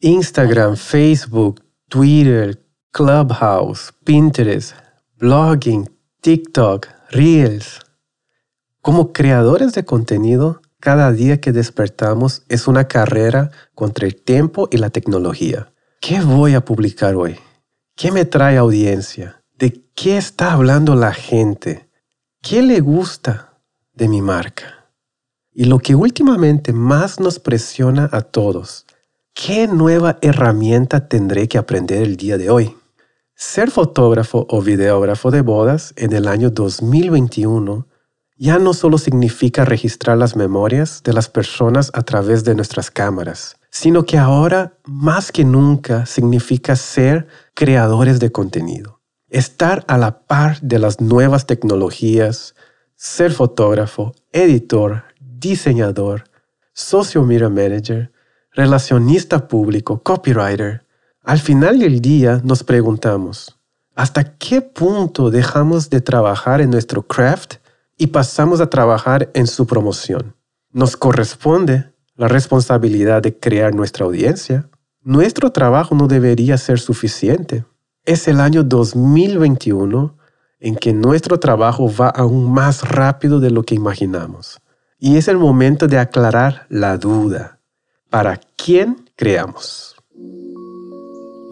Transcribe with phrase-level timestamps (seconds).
[0.00, 2.56] Instagram, Facebook, Twitter,
[2.92, 4.72] Clubhouse, Pinterest,
[5.18, 5.90] blogging,
[6.20, 7.80] TikTok, Reels.
[8.80, 14.76] Como creadores de contenido, cada día que despertamos es una carrera contra el tiempo y
[14.76, 15.72] la tecnología.
[16.00, 17.36] ¿Qué voy a publicar hoy?
[17.96, 19.42] ¿Qué me trae audiencia?
[19.58, 21.88] ¿De qué está hablando la gente?
[22.40, 23.58] ¿Qué le gusta
[23.94, 24.92] de mi marca?
[25.52, 28.86] Y lo que últimamente más nos presiona a todos,
[29.46, 32.76] ¿qué nueva herramienta tendré que aprender el día de hoy?
[33.36, 37.86] Ser fotógrafo o videógrafo de bodas en el año 2021
[38.36, 43.56] ya no solo significa registrar las memorias de las personas a través de nuestras cámaras,
[43.70, 50.60] sino que ahora más que nunca significa ser creadores de contenido, estar a la par
[50.62, 52.56] de las nuevas tecnologías,
[52.96, 56.24] ser fotógrafo, editor, diseñador,
[56.72, 58.10] social media manager,
[58.58, 60.84] relacionista público, copywriter.
[61.22, 63.56] Al final del día nos preguntamos,
[63.94, 67.58] ¿hasta qué punto dejamos de trabajar en nuestro craft
[67.96, 70.34] y pasamos a trabajar en su promoción.
[70.72, 74.68] Nos corresponde la responsabilidad de crear nuestra audiencia.
[75.02, 77.64] Nuestro trabajo no debería ser suficiente.
[78.04, 80.16] Es el año 2021
[80.58, 84.58] en que nuestro trabajo va aún más rápido de lo que imaginamos.
[84.98, 87.57] Y es el momento de aclarar la duda.
[88.10, 89.94] ¿Para quién creamos?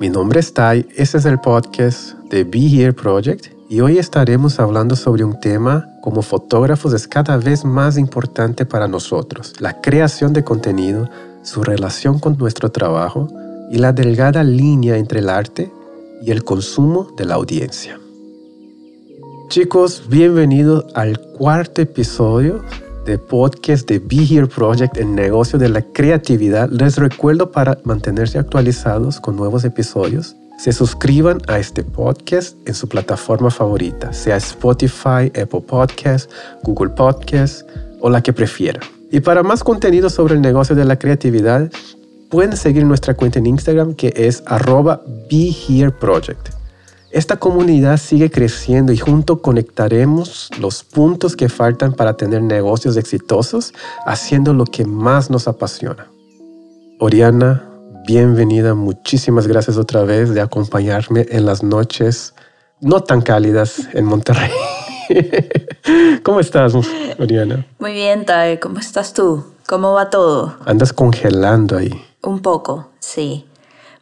[0.00, 4.58] Mi nombre es Tai, este es el podcast de Be Here Project y hoy estaremos
[4.58, 10.32] hablando sobre un tema como fotógrafos es cada vez más importante para nosotros, la creación
[10.32, 11.10] de contenido,
[11.42, 13.28] su relación con nuestro trabajo
[13.70, 15.70] y la delgada línea entre el arte
[16.22, 18.00] y el consumo de la audiencia.
[19.50, 22.64] Chicos, bienvenidos al cuarto episodio
[23.06, 26.68] de podcast de Be Here Project, el negocio de la creatividad.
[26.70, 32.88] Les recuerdo para mantenerse actualizados con nuevos episodios se suscriban a este podcast en su
[32.88, 37.64] plataforma favorita, sea Spotify, Apple Podcasts, Google Podcasts
[38.00, 38.82] o la que prefieran.
[39.12, 41.70] Y para más contenido sobre el negocio de la creatividad,
[42.30, 46.55] pueden seguir nuestra cuenta en Instagram que es arroba BeHereProject.
[47.16, 53.72] Esta comunidad sigue creciendo y junto conectaremos los puntos que faltan para tener negocios exitosos
[54.04, 56.08] haciendo lo que más nos apasiona.
[57.00, 57.66] Oriana,
[58.06, 58.74] bienvenida.
[58.74, 62.34] Muchísimas gracias otra vez de acompañarme en las noches
[62.82, 64.50] no tan cálidas en Monterrey.
[66.22, 66.74] ¿Cómo estás,
[67.18, 67.66] Oriana?
[67.78, 68.60] Muy bien, Tai.
[68.60, 69.42] ¿Cómo estás tú?
[69.66, 70.58] ¿Cómo va todo?
[70.66, 71.98] Andas congelando ahí.
[72.22, 73.46] Un poco, sí.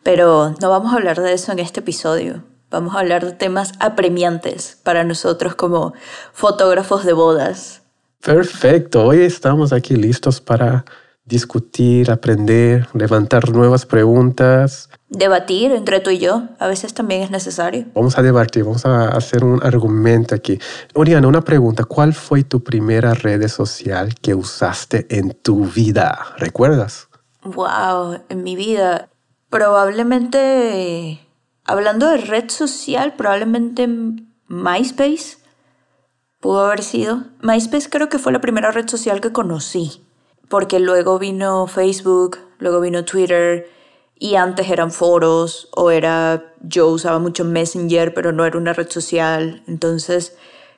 [0.02, 2.42] Pero no vamos a hablar de eso en este episodio.
[2.74, 5.94] Vamos a hablar de temas apremiantes para nosotros como
[6.32, 7.82] fotógrafos de bodas.
[8.20, 9.04] Perfecto.
[9.04, 10.84] Hoy estamos aquí listos para
[11.24, 14.90] discutir, aprender, levantar nuevas preguntas.
[15.08, 17.86] Debatir entre tú y yo, a veces también es necesario.
[17.94, 20.58] Vamos a debatir, vamos a hacer un argumento aquí.
[20.94, 26.18] Oriana, una pregunta, ¿cuál fue tu primera red social que usaste en tu vida?
[26.38, 27.06] ¿Recuerdas?
[27.44, 29.10] Wow, en mi vida.
[29.48, 31.23] Probablemente,
[31.64, 33.88] hablando de red social, probablemente
[34.48, 35.38] MySpace
[36.40, 37.24] pudo haber sido.
[37.42, 40.04] MySpace creo que fue la primera red social que conocí
[40.48, 43.68] porque luego vino Facebook, luego vino Twitter
[44.16, 48.88] y antes eran foros o era yo usaba mucho Messenger pero no era una red
[48.88, 50.36] social entonces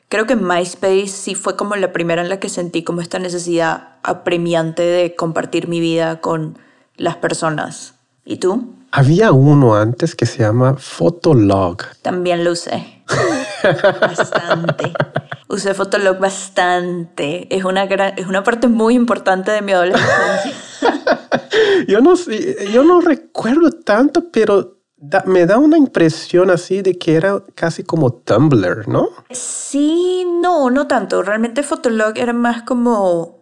[0.09, 3.97] creo que MySpace sí fue como la primera en la que sentí como esta necesidad
[4.03, 6.59] apremiante de compartir mi vida con
[6.97, 8.75] las personas ¿y tú?
[8.91, 11.83] Había uno antes que se llama Fotolog.
[12.03, 13.03] También lo usé.
[14.01, 14.93] Bastante.
[15.49, 17.55] Usé Fotolog bastante.
[17.55, 20.53] Es una, es una parte muy importante de mi adolescencia.
[21.89, 22.15] yo, no,
[22.73, 24.77] yo no recuerdo tanto, pero
[25.27, 29.11] me da una impresión así de que era casi como Tumblr, ¿no?
[29.31, 31.23] Sí, no, no tanto.
[31.23, 33.37] Realmente Fotolog era más como...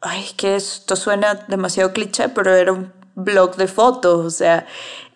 [0.00, 4.66] Ay, que esto suena demasiado cliché, pero era un blog de fotos, o sea,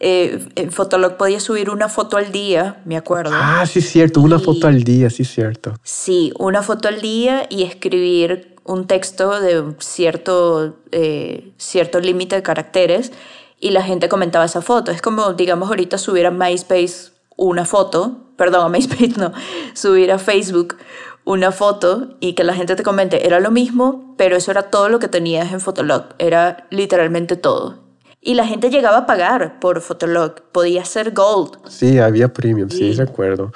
[0.01, 3.33] eh, en Fotolog podía subir una foto al día, me acuerdo.
[3.35, 5.75] Ah, sí, cierto, una foto al día, sí, cierto.
[5.85, 12.43] Sí, una foto al día y escribir un texto de cierto, eh, cierto límite de
[12.43, 13.13] caracteres
[13.61, 14.91] y la gente comentaba esa foto.
[14.91, 19.33] Es como, digamos, ahorita subir a MySpace una foto, perdón, a MySpace no,
[19.75, 20.77] subir a Facebook
[21.25, 24.89] una foto y que la gente te comente, era lo mismo, pero eso era todo
[24.89, 27.82] lo que tenías en Fotolog, era literalmente todo.
[28.25, 30.43] Y la gente llegaba a pagar por Fotolog.
[30.53, 31.59] Podía ser Gold.
[31.69, 33.53] Sí, había premium, sí, recuerdo.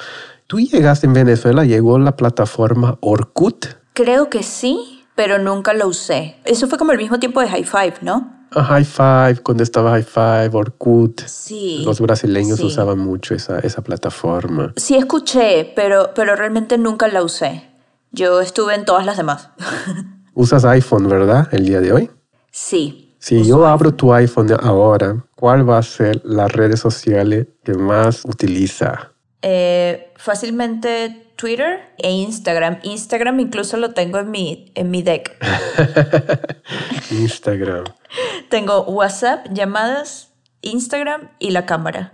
[0.48, 1.64] ¿Tú llegaste en Venezuela?
[1.64, 3.66] ¿Llegó la plataforma Orkut?
[3.92, 6.38] Creo que sí, pero nunca lo usé.
[6.44, 8.48] Eso fue como el mismo tiempo de High Five, ¿no?
[8.50, 11.20] A High Five, cuando estaba High Five, Orkut.
[11.26, 11.82] Sí.
[11.84, 12.66] Los brasileños sí.
[12.66, 14.72] usaban mucho esa, esa plataforma.
[14.74, 17.70] Sí escuché, pero, pero realmente nunca la usé.
[18.10, 19.50] Yo estuve en todas las demás.
[20.34, 21.46] Usas iPhone, ¿verdad?
[21.52, 22.10] El día de hoy.
[22.50, 23.04] sí.
[23.26, 28.24] Si yo abro tu iPhone ahora, ¿cuál va a ser las redes sociales que más
[28.24, 29.10] utiliza?
[29.42, 32.78] Eh, fácilmente Twitter e Instagram.
[32.84, 35.36] Instagram incluso lo tengo en mi, en mi deck.
[37.10, 37.86] Instagram.
[38.48, 40.30] Tengo WhatsApp, llamadas,
[40.62, 42.12] Instagram y la cámara.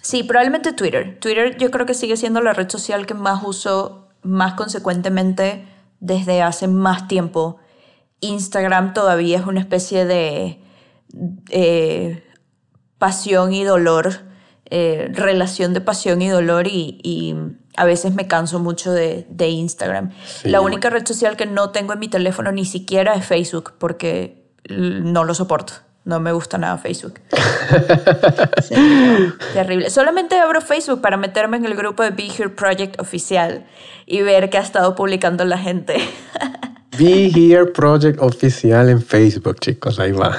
[0.00, 1.18] Sí, probablemente Twitter.
[1.20, 5.68] Twitter yo creo que sigue siendo la red social que más uso más consecuentemente
[6.00, 7.58] desde hace más tiempo.
[8.20, 10.60] Instagram todavía es una especie de
[11.50, 12.24] eh,
[12.98, 14.22] pasión y dolor,
[14.66, 17.34] eh, relación de pasión y dolor y, y
[17.76, 20.10] a veces me canso mucho de, de Instagram.
[20.26, 20.48] Sí.
[20.48, 24.44] La única red social que no tengo en mi teléfono ni siquiera es Facebook porque
[24.68, 25.74] no lo soporto.
[26.04, 27.20] No me gusta nada Facebook.
[28.62, 28.74] Sí,
[29.52, 29.90] terrible.
[29.90, 33.66] Solamente abro Facebook para meterme en el grupo de Be Here Project oficial
[34.06, 35.96] y ver qué ha estado publicando la gente.
[36.98, 40.00] Be Here Project oficial en Facebook, chicos.
[40.00, 40.36] Ahí va.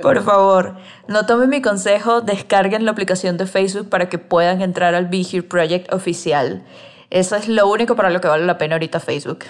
[0.00, 0.76] Por favor,
[1.08, 5.22] no tomen mi consejo, descarguen la aplicación de Facebook para que puedan entrar al Be
[5.22, 6.64] Here Project oficial.
[7.10, 9.40] Eso es lo único para lo que vale la pena ahorita Facebook.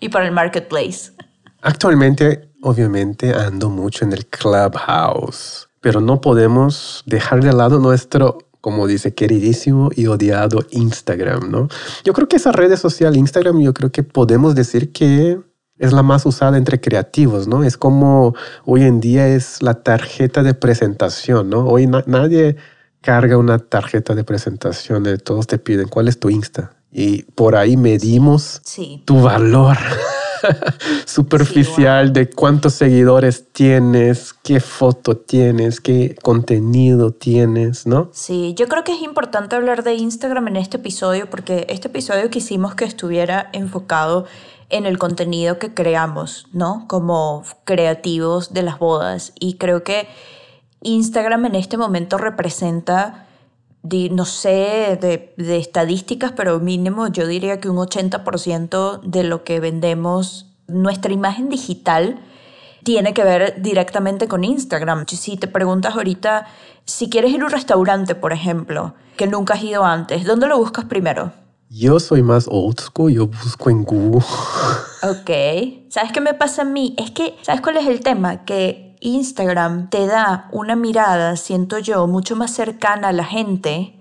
[0.00, 1.12] y para el marketplace.
[1.62, 8.86] Actualmente, obviamente, ando mucho en el Clubhouse, pero no podemos dejar de lado nuestro, como
[8.86, 11.68] dice, queridísimo y odiado Instagram, ¿no?
[12.04, 15.38] Yo creo que esa red social Instagram, yo creo que podemos decir que
[15.78, 17.64] es la más usada entre creativos, ¿no?
[17.64, 21.66] Es como hoy en día es la tarjeta de presentación, ¿no?
[21.66, 22.56] Hoy na- nadie
[23.00, 26.76] carga una tarjeta de presentación, de todos te piden, ¿cuál es tu Insta?
[26.92, 29.02] Y por ahí medimos Sí.
[29.06, 29.76] tu valor
[31.06, 38.10] superficial de cuántos seguidores tienes, qué foto tienes, qué contenido tienes, ¿no?
[38.12, 42.30] Sí, yo creo que es importante hablar de Instagram en este episodio porque este episodio
[42.30, 44.26] quisimos que estuviera enfocado
[44.72, 46.86] en el contenido que creamos, ¿no?
[46.88, 49.32] Como creativos de las bodas.
[49.38, 50.08] Y creo que
[50.80, 53.26] Instagram en este momento representa,
[53.82, 59.44] di- no sé de, de estadísticas, pero mínimo yo diría que un 80% de lo
[59.44, 62.20] que vendemos, nuestra imagen digital,
[62.84, 65.04] tiene que ver directamente con Instagram.
[65.06, 66.46] Si te preguntas ahorita,
[66.84, 70.58] si quieres ir a un restaurante, por ejemplo, que nunca has ido antes, ¿dónde lo
[70.58, 71.32] buscas primero?
[71.70, 74.24] Yo soy más old school, yo busco en Google.
[75.04, 75.30] Ok.
[75.88, 76.94] ¿Sabes qué me pasa a mí?
[76.96, 78.44] Es que, ¿sabes cuál es el tema?
[78.44, 83.98] Que Instagram te da una mirada, siento yo, mucho más cercana a la gente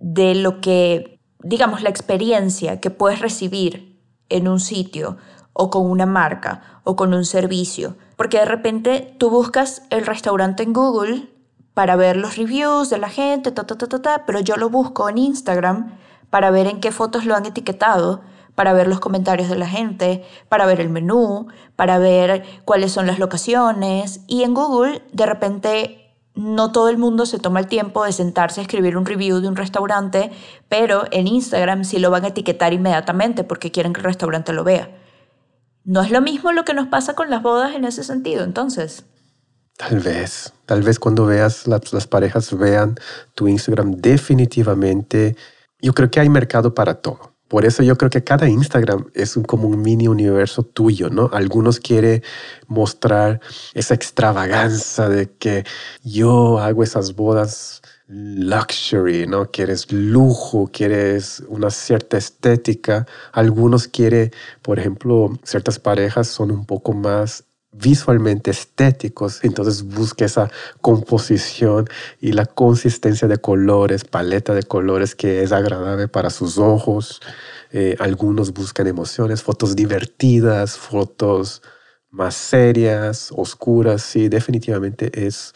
[0.00, 5.18] de lo que, digamos, la experiencia que puedes recibir en un sitio
[5.52, 7.96] o con una marca o con un servicio.
[8.16, 11.28] Porque de repente tú buscas el restaurante en Google
[11.74, 14.70] para ver los reviews de la gente, ta, ta, ta, ta, ta, pero yo lo
[14.70, 15.98] busco en Instagram
[16.30, 18.22] para ver en qué fotos lo han etiquetado,
[18.54, 23.06] para ver los comentarios de la gente, para ver el menú, para ver cuáles son
[23.06, 24.20] las locaciones.
[24.26, 26.04] Y en Google, de repente,
[26.34, 29.48] no todo el mundo se toma el tiempo de sentarse a escribir un review de
[29.48, 30.32] un restaurante,
[30.68, 34.64] pero en Instagram sí lo van a etiquetar inmediatamente porque quieren que el restaurante lo
[34.64, 34.90] vea.
[35.84, 39.04] No es lo mismo lo que nos pasa con las bodas en ese sentido, entonces.
[39.76, 42.96] Tal vez, tal vez cuando veas las, parejas vean
[43.34, 45.36] tu Instagram definitivamente,
[45.80, 47.33] yo creo que hay mercado para todo.
[47.48, 51.30] Por eso yo creo que cada Instagram es un, como un mini universo tuyo, ¿no?
[51.32, 52.22] Algunos quieren
[52.66, 53.40] mostrar
[53.74, 55.64] esa extravaganza de que
[56.02, 59.50] yo hago esas bodas luxury, ¿no?
[59.50, 63.06] Quieres lujo, quieres una cierta estética.
[63.32, 64.30] Algunos quieren,
[64.62, 67.44] por ejemplo, ciertas parejas son un poco más
[67.76, 70.50] visualmente estéticos, entonces busca esa
[70.80, 71.88] composición
[72.20, 77.20] y la consistencia de colores, paleta de colores que es agradable para sus ojos.
[77.72, 81.62] Eh, algunos buscan emociones, fotos divertidas, fotos
[82.10, 85.52] más serias, oscuras, sí, definitivamente es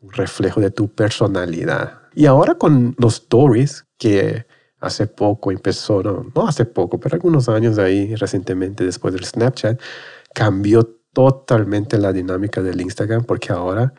[0.00, 2.00] un reflejo de tu personalidad.
[2.14, 4.46] Y ahora con los stories, que
[4.80, 9.80] hace poco empezó, no, no hace poco, pero algunos años ahí, recientemente después del Snapchat,
[10.34, 13.92] cambió totalmente la dinámica del Instagram porque ahora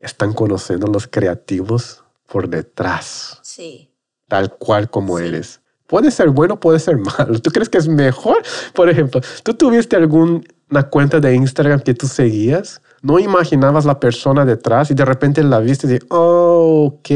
[0.00, 3.90] están conociendo los creativos por detrás, Sí.
[4.28, 5.26] tal cual como Sí.
[5.26, 5.60] eres.
[5.86, 7.38] Puede ser bueno, puede ser malo.
[7.40, 8.42] ¿Tú crees que es mejor?
[8.74, 10.42] Por ejemplo, ¿tú tuviste alguna
[10.90, 12.82] cuenta de Instagram que tú seguías?
[13.00, 17.08] No imaginabas la persona detrás y de repente la viste y oh, ok,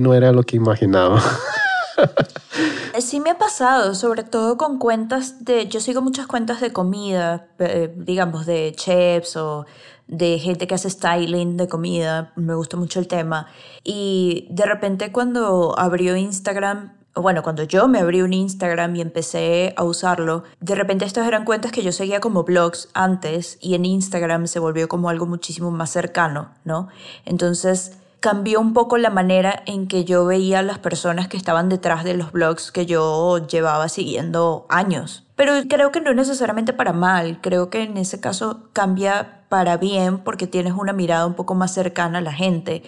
[0.00, 1.20] no era lo que imaginaba.
[3.00, 7.48] Sí me ha pasado, sobre todo con cuentas de, yo sigo muchas cuentas de comida,
[7.58, 9.66] eh, digamos de chefs o
[10.06, 13.46] de gente que hace styling de comida, me gusta mucho el tema.
[13.84, 19.72] Y de repente cuando abrió Instagram, bueno, cuando yo me abrí un Instagram y empecé
[19.76, 23.84] a usarlo, de repente estas eran cuentas que yo seguía como blogs antes y en
[23.84, 26.88] Instagram se volvió como algo muchísimo más cercano, ¿no?
[27.24, 31.68] Entonces cambió un poco la manera en que yo veía a las personas que estaban
[31.68, 35.26] detrás de los blogs que yo llevaba siguiendo años.
[35.36, 40.18] Pero creo que no necesariamente para mal, creo que en ese caso cambia para bien
[40.18, 42.82] porque tienes una mirada un poco más cercana a la gente.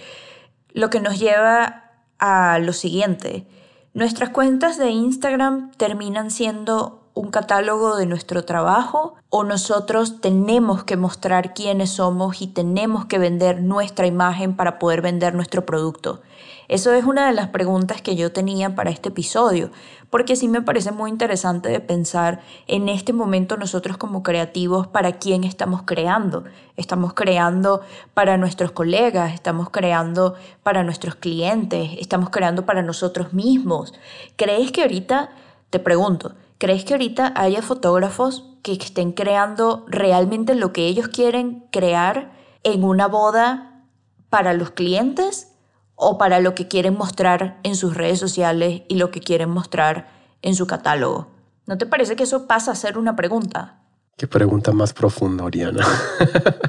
[0.72, 3.48] Lo que nos lleva a lo siguiente,
[3.94, 10.97] nuestras cuentas de Instagram terminan siendo un catálogo de nuestro trabajo o nosotros tenemos que
[10.97, 16.21] mostrar quiénes somos y tenemos que vender nuestra imagen para poder vender nuestro producto?
[16.69, 19.71] Eso es una de las preguntas que yo tenía para este episodio,
[20.09, 25.12] porque sí me parece muy interesante de pensar en este momento nosotros como creativos para
[25.19, 26.45] quién estamos creando.
[26.76, 27.83] Estamos creando
[28.14, 33.92] para nuestros colegas, estamos creando para nuestros clientes, estamos creando para nosotros mismos.
[34.37, 35.31] ¿Crees que ahorita,
[35.69, 41.66] te pregunto, ¿Crees que ahorita haya fotógrafos que estén creando realmente lo que ellos quieren
[41.73, 42.32] crear
[42.62, 43.85] en una boda
[44.30, 45.49] para los clientes
[45.94, 50.09] o para lo que quieren mostrar en sus redes sociales y lo que quieren mostrar
[50.42, 51.28] en su catálogo?
[51.66, 53.82] ¿No te parece que eso pasa a ser una pregunta?
[54.16, 55.87] Qué pregunta más profunda, Oriana.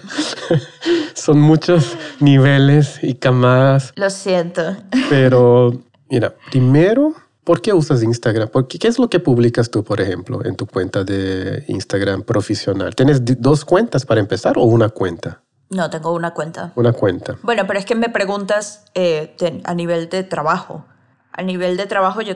[1.14, 3.92] Son muchos niveles y camadas.
[3.96, 4.76] Lo siento.
[5.10, 5.74] Pero,
[6.10, 7.14] mira, primero
[7.44, 8.50] ¿Por qué usas Instagram?
[8.50, 12.96] Porque, ¿Qué es lo que publicas tú, por ejemplo, en tu cuenta de Instagram profesional?
[12.96, 15.42] ¿Tienes dos cuentas para empezar o una cuenta?
[15.70, 16.72] No, tengo una cuenta.
[16.76, 17.38] Una cuenta.
[17.44, 19.36] Bueno, pero es que me preguntas eh,
[19.66, 20.86] a nivel de trabajo.
[21.34, 22.36] A nivel de trabajo yo,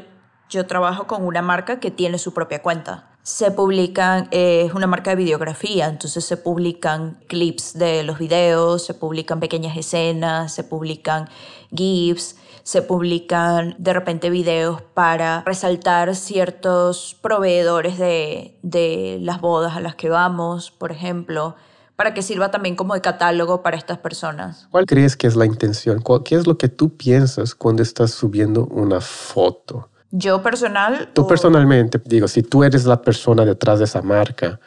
[0.49, 3.11] yo trabajo con una marca que tiene su propia cuenta.
[3.23, 8.85] Se publican, eh, es una marca de videografía, entonces se publican clips de los videos,
[8.85, 11.29] se publican pequeñas escenas, se publican
[11.73, 12.37] GIFs
[12.67, 19.95] se publican de repente videos para resaltar ciertos proveedores de, de las bodas a las
[19.95, 21.55] que vamos, por ejemplo,
[21.95, 24.67] para que sirva también como de catálogo para estas personas.
[24.69, 26.03] ¿Cuál crees que es la intención?
[26.25, 29.89] ¿Qué es lo que tú piensas cuando estás subiendo una foto?
[30.11, 31.09] Yo personal.
[31.13, 34.59] Tú personalmente, digo, si tú eres la persona detrás de esa marca,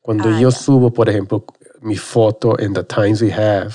[0.00, 1.44] cuando ah, yo subo, por ejemplo,
[1.82, 3.72] mi foto en The Times We Have,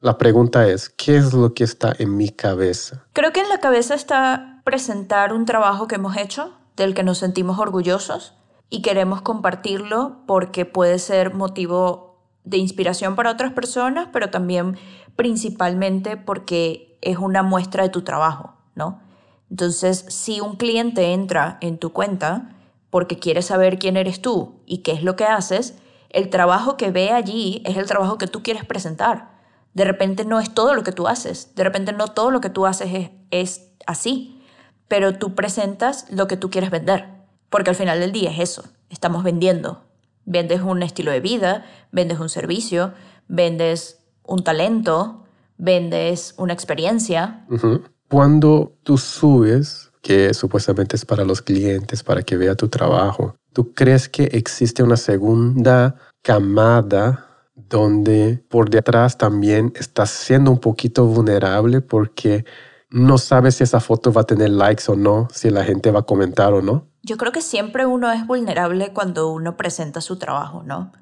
[0.00, 3.04] la pregunta es, ¿qué es lo que está en mi cabeza?
[3.12, 7.18] Creo que en la cabeza está presentar un trabajo que hemos hecho, del que nos
[7.18, 8.34] sentimos orgullosos
[8.68, 14.76] y queremos compartirlo porque puede ser motivo de inspiración para otras personas, pero también
[15.16, 19.00] principalmente porque es una muestra de tu trabajo, ¿no?
[19.50, 22.50] Entonces, si un cliente entra en tu cuenta
[22.90, 25.78] porque quiere saber quién eres tú y qué es lo que haces,
[26.10, 29.35] el trabajo que ve allí es el trabajo que tú quieres presentar.
[29.76, 32.48] De repente no es todo lo que tú haces, de repente no todo lo que
[32.48, 34.40] tú haces es, así,
[34.88, 37.04] pero tú presentas lo que tú quieres vender,
[37.50, 39.84] porque al final del día es eso, estamos vendiendo.
[40.24, 42.94] Vendes un estilo de vida, vendes un servicio,
[43.28, 45.26] vendes un talento,
[45.58, 47.44] vendes una experiencia.
[48.08, 53.74] Cuando tú subes, que supuestamente es para los clientes, para que vea tu trabajo, ¿tú
[53.74, 57.25] crees que existe una segunda camada
[57.68, 62.44] donde por detrás también estás siendo un poquito vulnerable porque
[62.90, 66.00] no sabes si esa foto va a tener likes o no, si la gente va
[66.00, 66.86] a comentar o no.
[67.02, 70.92] Yo creo que siempre uno es vulnerable cuando uno presenta su trabajo, ¿no?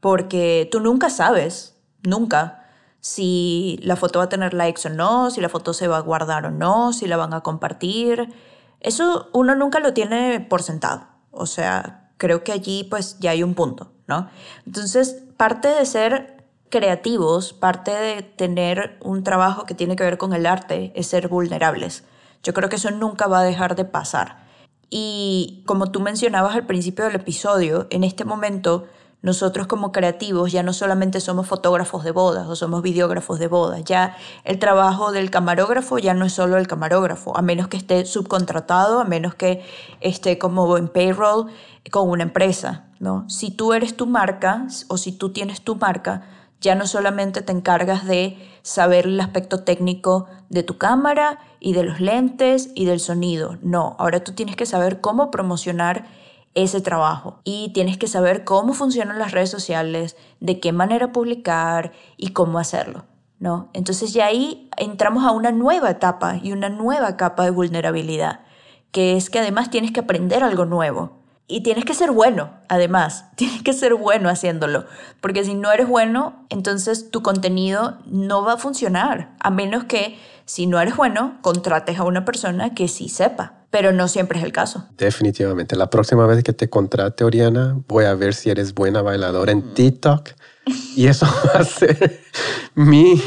[0.00, 2.64] Porque tú nunca sabes, nunca,
[3.00, 6.00] si la foto va a tener likes o no, si la foto se va a
[6.00, 8.32] guardar o no, si la van a compartir.
[8.80, 11.06] Eso uno nunca lo tiene por sentado.
[11.30, 14.28] O sea, creo que allí pues ya hay un punto, ¿no?
[14.66, 20.32] Entonces, parte de ser creativos, parte de tener un trabajo que tiene que ver con
[20.32, 22.04] el arte es ser vulnerables.
[22.42, 24.46] Yo creo que eso nunca va a dejar de pasar.
[24.90, 28.86] Y como tú mencionabas al principio del episodio, en este momento
[29.26, 33.82] nosotros como creativos ya no solamente somos fotógrafos de bodas o somos videógrafos de bodas,
[33.82, 38.06] ya el trabajo del camarógrafo ya no es solo el camarógrafo, a menos que esté
[38.06, 39.64] subcontratado, a menos que
[40.00, 41.46] esté como en payroll
[41.90, 43.28] con una empresa, ¿no?
[43.28, 46.22] Si tú eres tu marca o si tú tienes tu marca,
[46.60, 51.82] ya no solamente te encargas de saber el aspecto técnico de tu cámara y de
[51.82, 56.06] los lentes y del sonido, no, ahora tú tienes que saber cómo promocionar
[56.56, 61.92] ese trabajo y tienes que saber cómo funcionan las redes sociales, de qué manera publicar
[62.16, 63.04] y cómo hacerlo,
[63.38, 63.68] ¿no?
[63.74, 68.40] Entonces ya ahí entramos a una nueva etapa y una nueva capa de vulnerabilidad,
[68.90, 71.15] que es que además tienes que aprender algo nuevo.
[71.48, 74.84] Y tienes que ser bueno, además, tienes que ser bueno haciéndolo,
[75.20, 80.18] porque si no eres bueno, entonces tu contenido no va a funcionar, a menos que
[80.44, 84.44] si no eres bueno, contrates a una persona que sí sepa, pero no siempre es
[84.44, 84.86] el caso.
[84.96, 89.52] Definitivamente, la próxima vez que te contrate, Oriana, voy a ver si eres buena bailadora
[89.52, 90.30] en TikTok
[90.96, 92.20] y eso va a ser
[92.74, 93.20] mi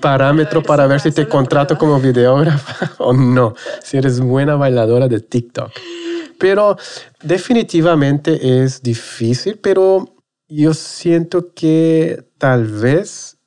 [0.00, 5.20] parámetro para ver si te contrato como videógrafa o no, si eres buena bailadora de
[5.20, 5.72] TikTok.
[6.38, 6.76] Pero
[7.22, 10.16] definitivamente es difícil, pero
[10.48, 13.38] yo siento que tal vez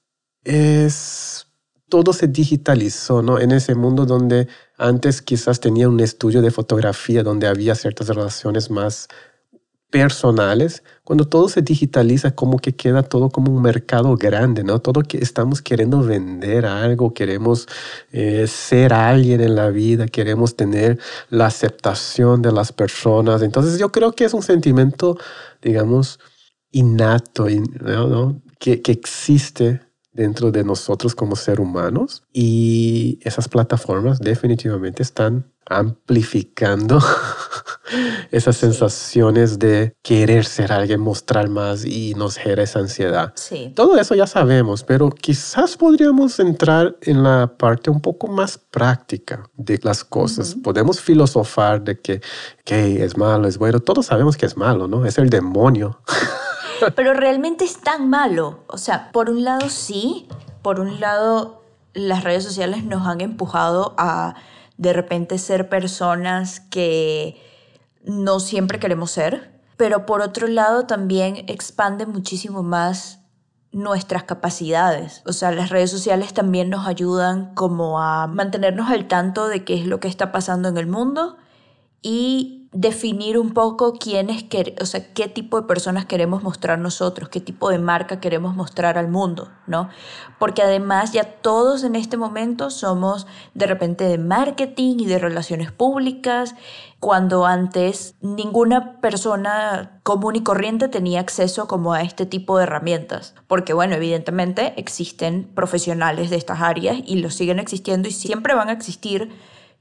[0.43, 1.45] es
[1.89, 3.39] todo se digitalizó, ¿no?
[3.39, 8.69] En ese mundo donde antes quizás tenía un estudio de fotografía donde había ciertas relaciones
[8.69, 9.07] más
[9.89, 14.79] personales, cuando todo se digitaliza, como que queda todo como un mercado grande, ¿no?
[14.79, 17.67] Todo que estamos queriendo vender algo, queremos
[18.11, 23.41] eh, ser alguien en la vida, queremos tener la aceptación de las personas.
[23.41, 25.17] Entonces yo creo que es un sentimiento,
[25.61, 26.19] digamos,
[26.71, 28.41] innato, ¿no?
[28.59, 29.81] que, que existe
[30.19, 36.99] dentro de nosotros como seres humanos y esas plataformas definitivamente están amplificando
[38.31, 43.31] esas sensaciones de querer ser alguien, mostrar más y nos genera esa ansiedad.
[43.35, 43.71] Sí.
[43.73, 49.49] Todo eso ya sabemos, pero quizás podríamos entrar en la parte un poco más práctica
[49.55, 50.53] de las cosas.
[50.61, 52.19] Podemos filosofar de que,
[52.65, 53.79] que es malo, es bueno.
[53.79, 55.05] Todos sabemos que es malo, ¿no?
[55.05, 56.01] Es el demonio.
[56.95, 58.63] Pero realmente es tan malo.
[58.67, 60.27] O sea, por un lado sí,
[60.61, 64.35] por un lado las redes sociales nos han empujado a
[64.77, 67.41] de repente ser personas que
[68.03, 73.19] no siempre queremos ser, pero por otro lado también expande muchísimo más
[73.71, 75.21] nuestras capacidades.
[75.25, 79.75] O sea, las redes sociales también nos ayudan como a mantenernos al tanto de qué
[79.75, 81.37] es lo que está pasando en el mundo
[82.01, 84.45] y definir un poco quiénes,
[84.79, 88.99] o sea, qué tipo de personas queremos mostrar nosotros, qué tipo de marca queremos mostrar
[88.99, 89.89] al mundo, ¿no?
[90.37, 95.71] Porque además ya todos en este momento somos de repente de marketing y de relaciones
[95.71, 96.53] públicas,
[96.99, 103.33] cuando antes ninguna persona común y corriente tenía acceso como a este tipo de herramientas,
[103.47, 108.69] porque bueno, evidentemente existen profesionales de estas áreas y los siguen existiendo y siempre van
[108.69, 109.31] a existir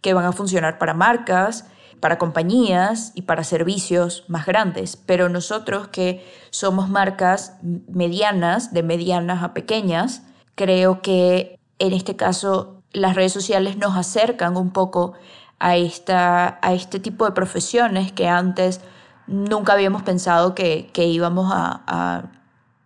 [0.00, 1.66] que van a funcionar para marcas,
[2.00, 9.42] para compañías y para servicios más grandes, pero nosotros que somos marcas medianas, de medianas
[9.42, 10.22] a pequeñas,
[10.54, 15.14] creo que en este caso las redes sociales nos acercan un poco
[15.58, 18.80] a, esta, a este tipo de profesiones que antes
[19.26, 22.32] nunca habíamos pensado que, que íbamos a, a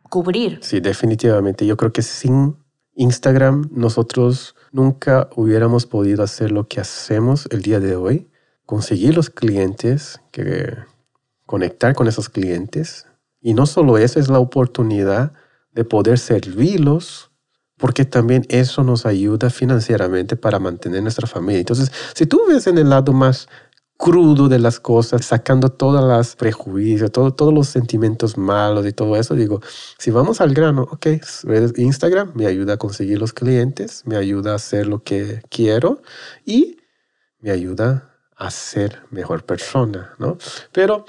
[0.08, 0.58] cubrir.
[0.62, 1.66] Sí, definitivamente.
[1.66, 2.56] Yo creo que sin
[2.94, 8.31] Instagram nosotros nunca hubiéramos podido hacer lo que hacemos el día de hoy
[8.72, 10.74] conseguir los clientes, que
[11.44, 13.06] conectar con esos clientes.
[13.42, 15.34] Y no solo eso, es la oportunidad
[15.72, 17.30] de poder servirlos,
[17.76, 21.60] porque también eso nos ayuda financieramente para mantener nuestra familia.
[21.60, 23.46] Entonces, si tú ves en el lado más
[23.98, 29.16] crudo de las cosas, sacando todas las prejuicios, todo, todos los sentimientos malos y todo
[29.16, 29.60] eso, digo,
[29.98, 31.08] si vamos al grano, ok,
[31.76, 36.00] Instagram me ayuda a conseguir los clientes, me ayuda a hacer lo que quiero
[36.46, 36.78] y
[37.38, 38.08] me ayuda
[38.42, 40.36] a ser mejor persona, ¿no?
[40.72, 41.04] Pero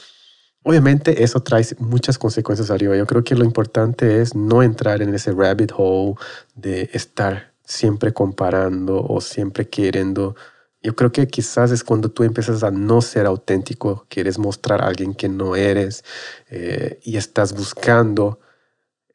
[0.61, 2.95] obviamente eso trae muchas consecuencias arriba.
[2.95, 6.13] Yo creo que lo importante es no entrar en ese rabbit hole
[6.55, 10.35] de estar siempre comparando o siempre queriendo.
[10.83, 14.87] Yo creo que quizás es cuando tú empiezas a no ser auténtico, quieres mostrar a
[14.87, 16.03] alguien que no eres
[16.51, 18.39] eh, y estás buscando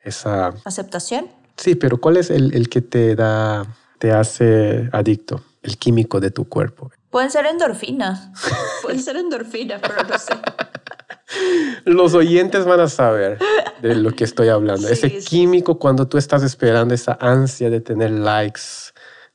[0.02, 0.54] esa...
[0.64, 1.28] ¿Aceptación?
[1.56, 3.64] Sí, pero ¿cuál es el, el que te da,
[3.98, 5.42] te hace adicto?
[5.62, 6.90] El químico de tu cuerpo.
[7.10, 8.28] Pueden ser endorfinas.
[8.82, 10.34] Pueden ser endorfinas, pero no sé.
[11.84, 13.38] Los oyentes van a saber
[13.82, 14.88] de lo que estoy hablando.
[14.88, 18.62] Ese químico cuando tú estás esperando esa ansia de tener likes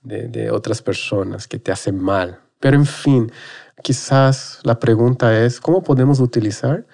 [0.01, 2.39] de, de otras personas que te hacen mal.
[2.59, 3.31] Pero en fin,
[3.83, 6.88] quizás la pregunta es, ¿cómo podemos utilizar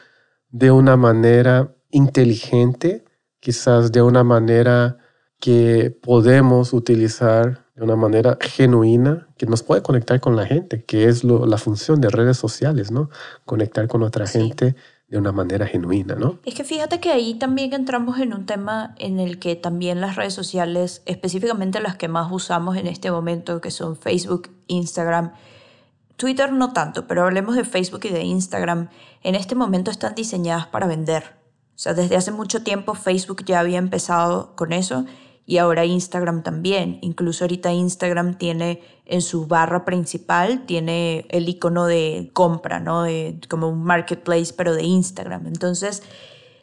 [0.49, 3.05] de una manera inteligente,
[3.39, 4.97] quizás de una manera
[5.39, 11.05] que podemos utilizar de una manera genuina que nos puede conectar con la gente, que
[11.05, 13.09] es la función de redes sociales, ¿no?
[13.45, 14.75] Conectar con otra gente
[15.07, 16.39] de una manera genuina, ¿no?
[16.43, 20.17] Es que fíjate que ahí también entramos en un tema en el que también las
[20.17, 25.31] redes sociales, específicamente las que más usamos en este momento, que son Facebook, Instagram,
[26.17, 28.89] Twitter no tanto, pero hablemos de Facebook y de Instagram,
[29.23, 31.23] en este momento están diseñadas para vender.
[31.75, 35.05] O sea, desde hace mucho tiempo Facebook ya había empezado con eso
[35.49, 36.99] y ahora Instagram también.
[37.01, 43.01] Incluso ahorita Instagram tiene en su barra principal, tiene el icono de compra, ¿no?
[43.01, 45.47] De, como un marketplace, pero de Instagram.
[45.47, 46.03] Entonces,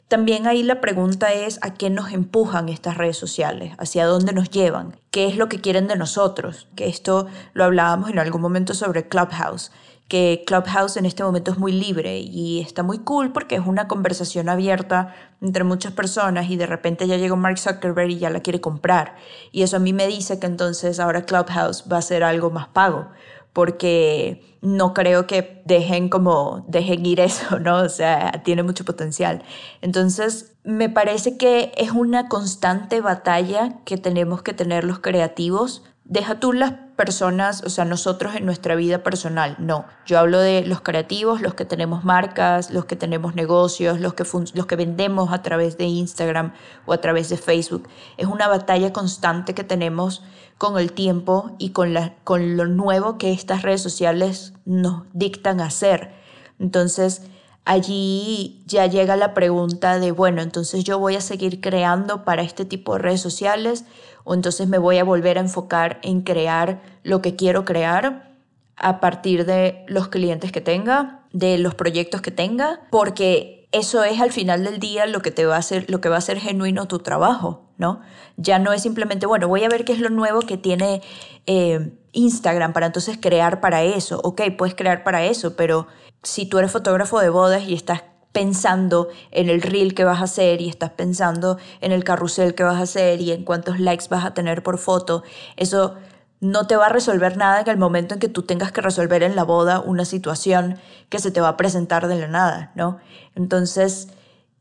[0.06, 4.50] también ahí la pregunta es a qué nos empujan estas redes sociales, hacia dónde nos
[4.50, 8.72] llevan, qué es lo que quieren de nosotros, que esto lo hablábamos en algún momento
[8.72, 9.72] sobre Clubhouse
[10.08, 13.88] que Clubhouse en este momento es muy libre y está muy cool porque es una
[13.88, 18.40] conversación abierta entre muchas personas y de repente ya llegó Mark Zuckerberg y ya la
[18.40, 19.16] quiere comprar.
[19.50, 22.68] Y eso a mí me dice que entonces ahora Clubhouse va a ser algo más
[22.68, 23.08] pago
[23.52, 27.78] porque no creo que dejen como dejen ir eso, ¿no?
[27.78, 29.42] O sea, tiene mucho potencial.
[29.80, 36.38] Entonces, me parece que es una constante batalla que tenemos que tener los creativos Deja
[36.38, 39.84] tú las personas, o sea, nosotros en nuestra vida personal, no.
[40.06, 44.24] Yo hablo de los creativos, los que tenemos marcas, los que tenemos negocios, los que,
[44.54, 46.52] los que vendemos a través de Instagram
[46.86, 47.88] o a través de Facebook.
[48.16, 50.24] Es una batalla constante que tenemos
[50.58, 55.60] con el tiempo y con, la, con lo nuevo que estas redes sociales nos dictan
[55.60, 56.14] hacer.
[56.58, 57.22] Entonces,
[57.66, 62.64] allí ya llega la pregunta de, bueno, entonces yo voy a seguir creando para este
[62.64, 63.84] tipo de redes sociales
[64.26, 68.34] o entonces me voy a volver a enfocar en crear lo que quiero crear
[68.76, 74.20] a partir de los clientes que tenga, de los proyectos que tenga, porque eso es
[74.20, 76.40] al final del día lo que te va a hacer, lo que va a hacer
[76.40, 78.00] genuino tu trabajo, ¿no?
[78.36, 81.02] Ya no es simplemente, bueno, voy a ver qué es lo nuevo que tiene
[81.46, 84.20] eh, Instagram para entonces crear para eso.
[84.24, 85.86] Ok, puedes crear para eso, pero
[86.24, 88.02] si tú eres fotógrafo de bodas y estás
[88.36, 92.64] pensando en el reel que vas a hacer y estás pensando en el carrusel que
[92.64, 95.22] vas a hacer y en cuántos likes vas a tener por foto,
[95.56, 95.94] eso
[96.40, 99.22] no te va a resolver nada en el momento en que tú tengas que resolver
[99.22, 100.76] en la boda una situación
[101.08, 102.98] que se te va a presentar de la nada, ¿no?
[103.34, 104.08] Entonces,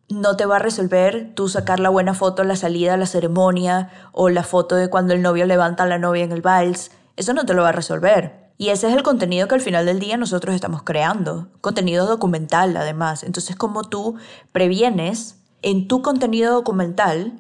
[0.07, 3.07] no te va a resolver tú sacar la buena foto a la salida de la
[3.07, 6.91] ceremonia o la foto de cuando el novio levanta a la novia en el vals.
[7.17, 8.44] Eso no te lo va a resolver.
[8.57, 12.75] Y ese es el contenido que al final del día nosotros estamos creando, contenido documental
[12.77, 13.23] además.
[13.23, 14.15] Entonces, como tú
[14.53, 17.33] previenes en tu contenido documental,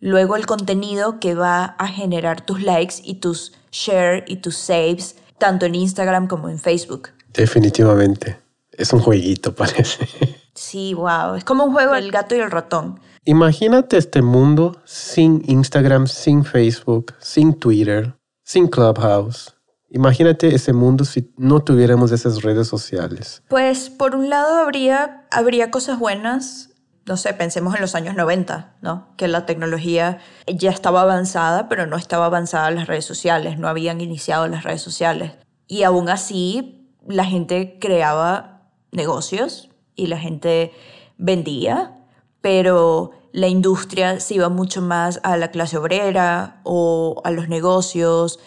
[0.00, 5.16] luego el contenido que va a generar tus likes y tus share y tus saves,
[5.38, 7.10] tanto en Instagram como en Facebook.
[7.32, 8.38] Definitivamente.
[8.72, 10.06] Es un jueguito, parece.
[10.54, 11.34] Sí, wow.
[11.34, 13.00] Es como un juego del gato y el ratón.
[13.24, 19.57] Imagínate este mundo sin Instagram, sin Facebook, sin Twitter, sin Clubhouse
[19.90, 23.42] Imagínate ese mundo si no tuviéramos esas redes sociales.
[23.48, 26.70] Pues por un lado habría, habría cosas buenas,
[27.06, 29.08] no sé, pensemos en los años 90, ¿no?
[29.16, 34.02] Que la tecnología ya estaba avanzada, pero no estaba avanzada las redes sociales, no habían
[34.02, 35.32] iniciado las redes sociales.
[35.66, 40.72] Y aún así, la gente creaba negocios y la gente
[41.16, 41.96] vendía,
[42.42, 48.38] pero la industria se iba mucho más a la clase obrera o a los negocios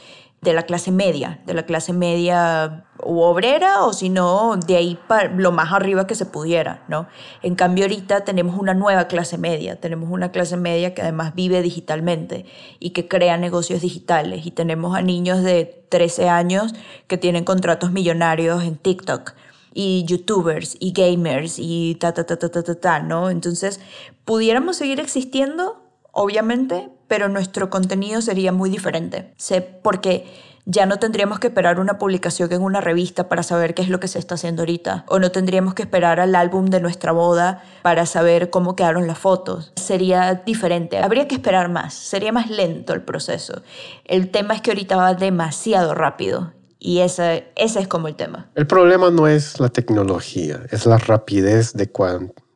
[0.42, 4.98] de la clase media, de la clase media o obrera o si no, de ahí
[5.08, 7.08] para lo más arriba que se pudiera, ¿no?
[7.44, 11.62] En cambio ahorita tenemos una nueva clase media, tenemos una clase media que además vive
[11.62, 12.46] digitalmente
[12.80, 16.74] y que crea negocios digitales y tenemos a niños de 13 años
[17.06, 19.34] que tienen contratos millonarios en TikTok
[19.76, 23.30] y youtubers y gamers y ta ta ta ta ta ta, ta ¿no?
[23.30, 23.80] Entonces,
[24.26, 25.81] pudiéramos seguir existiendo
[26.12, 29.34] obviamente, pero nuestro contenido sería muy diferente.
[29.38, 30.26] Sé porque
[30.66, 34.00] ya no tendríamos que esperar una publicación en una revista para saber qué es lo
[34.00, 37.64] que se está haciendo ahorita, o no tendríamos que esperar al álbum de nuestra boda
[37.82, 39.74] para saber cómo quedaron las fotos.
[39.76, 43.64] Sería diferente, habría que esperar más, sería más lento el proceso.
[44.06, 48.50] El tema es que ahorita va demasiado rápido y ese, ese es como el tema.
[48.56, 51.90] El problema no es la tecnología, es la rapidez de,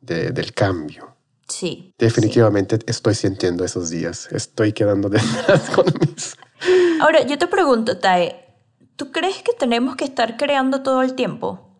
[0.00, 1.15] de del cambio.
[1.48, 1.94] Sí.
[1.98, 4.28] Definitivamente estoy sintiendo esos días.
[4.32, 6.36] Estoy quedando detrás con mis...
[7.00, 8.44] Ahora, yo te pregunto, Tae,
[8.96, 11.76] ¿tú crees que tenemos que estar creando todo el tiempo?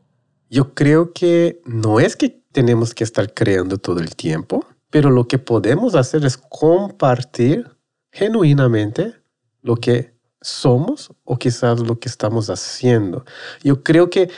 [0.49, 5.27] Yo creo que no es que tenemos que estar creando todo el tiempo, pero lo
[5.27, 7.77] que podemos hacer es compartir
[8.13, 9.15] genuinamente
[9.63, 13.25] lo que somos o quizás lo que estamos haciendo.
[13.63, 14.31] Yo creo que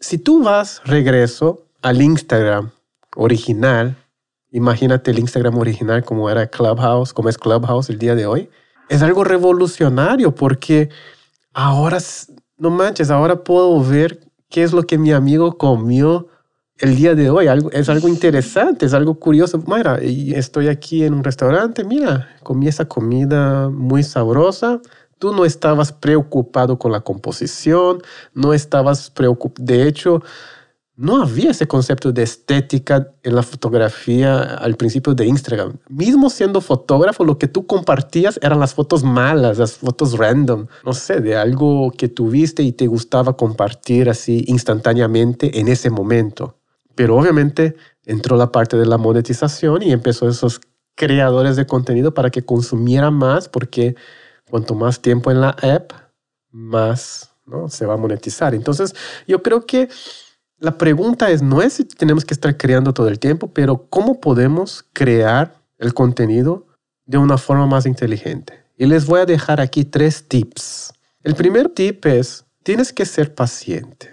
[0.00, 2.70] si tú vas regreso al Instagram
[3.14, 3.96] original
[4.56, 8.48] Imagínate el Instagram original como era Clubhouse, como es Clubhouse el día de hoy.
[8.88, 10.88] Es algo revolucionario porque
[11.52, 11.98] ahora,
[12.56, 16.28] no manches, ahora puedo ver qué es lo que mi amigo comió
[16.78, 17.48] el día de hoy.
[17.48, 19.62] Algo, es algo interesante, es algo curioso.
[19.66, 24.80] Mira, estoy aquí en un restaurante, mira, comí esa comida muy sabrosa.
[25.18, 28.00] Tú no estabas preocupado con la composición,
[28.32, 29.66] no estabas preocupado.
[29.66, 30.22] De hecho,
[30.96, 35.78] no había ese concepto de estética en la fotografía al principio de Instagram.
[35.88, 40.92] Mismo siendo fotógrafo, lo que tú compartías eran las fotos malas, las fotos random, no
[40.94, 46.56] sé, de algo que tuviste y te gustaba compartir así instantáneamente en ese momento.
[46.94, 50.62] Pero obviamente entró la parte de la monetización y empezó esos
[50.94, 53.96] creadores de contenido para que consumieran más, porque
[54.48, 55.92] cuanto más tiempo en la app,
[56.50, 57.68] más ¿no?
[57.68, 58.54] se va a monetizar.
[58.54, 58.94] Entonces,
[59.26, 59.90] yo creo que
[60.66, 64.20] la pregunta es, no es si tenemos que estar creando todo el tiempo, pero cómo
[64.20, 66.66] podemos crear el contenido
[67.04, 68.64] de una forma más inteligente.
[68.76, 70.92] Y les voy a dejar aquí tres tips.
[71.22, 74.12] El primer tip es, tienes que ser paciente.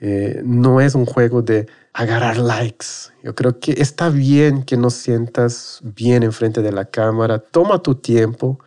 [0.00, 2.86] Eh, no es un juego de agarrar likes.
[3.24, 7.38] Yo creo que está bien que no sientas bien enfrente de la cámara.
[7.38, 8.58] Toma tu tiempo.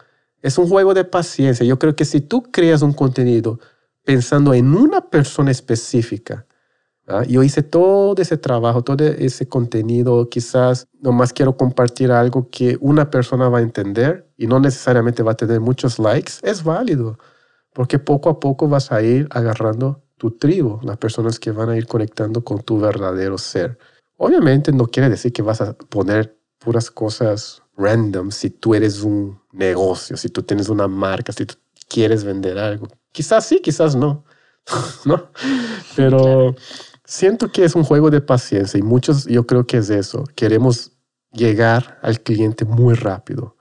[0.42, 1.64] Es un juego de paciencia.
[1.64, 3.60] Yo creo que si tú creas un contenido
[4.04, 6.48] pensando en una persona específica.
[7.28, 13.12] Yo hice todo ese trabajo, todo ese contenido, quizás nomás quiero compartir algo que una
[13.12, 17.20] persona va a entender y no necesariamente va a tener muchos likes, es válido,
[17.74, 21.78] porque poco a poco vas a ir agarrando tu tribu, las personas que van a
[21.78, 23.78] ir conectando con tu verdadero ser.
[24.18, 29.40] Obviamente no quiere decir que vas a poner puras cosas random si tú eres un
[29.52, 31.56] negocio, si tú tienes una marca, si tú
[31.88, 32.88] quieres vender algo.
[33.12, 34.24] Quizás sí, quizás no.
[35.06, 35.30] ¿No?
[35.96, 36.56] Pero
[37.06, 40.24] siento que es un juego de paciencia y muchos yo creo que es eso.
[40.36, 40.92] Queremos
[41.32, 43.56] llegar al cliente muy rápido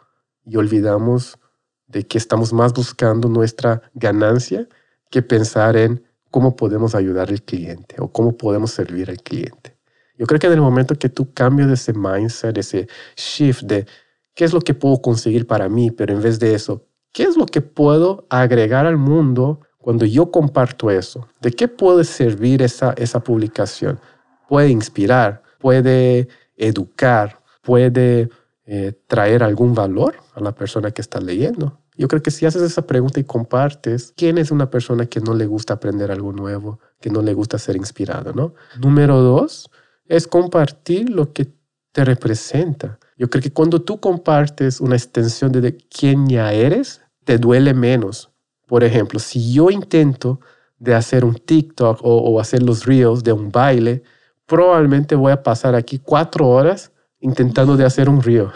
[0.44, 1.38] y olvidamos
[1.86, 4.66] de que estamos más buscando nuestra ganancia
[5.10, 9.76] que pensar en cómo podemos ayudar al cliente o cómo podemos servir al cliente.
[10.16, 13.86] Yo creo que en el momento que tú cambias ese mindset, ese shift de
[14.34, 17.36] qué es lo que puedo conseguir para mí, pero en vez de eso, ¿Qué es
[17.36, 21.28] lo que puedo agregar al mundo cuando yo comparto eso?
[21.42, 24.00] ¿De qué puede servir esa, esa publicación?
[24.48, 25.42] ¿Puede inspirar?
[25.58, 27.42] ¿Puede educar?
[27.60, 28.30] ¿Puede
[28.64, 31.80] eh, traer algún valor a la persona que está leyendo?
[31.98, 35.34] Yo creo que si haces esa pregunta y compartes, ¿quién es una persona que no
[35.34, 38.32] le gusta aprender algo nuevo, que no le gusta ser inspirado?
[38.32, 38.54] ¿no?
[38.80, 39.68] Número dos
[40.06, 41.52] es compartir lo que
[41.92, 42.98] te representa.
[43.18, 48.30] Yo creo que cuando tú compartes una extensión de quién ya eres, te duele menos.
[48.66, 50.40] Por ejemplo, si yo intento
[50.78, 54.02] de hacer un TikTok o, hacer los reels de un baile,
[54.46, 58.48] probablemente voy a pasar aquí cuatro horas intentando de hacer un reel.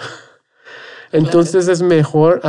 [1.12, 2.42] Entonces es mejor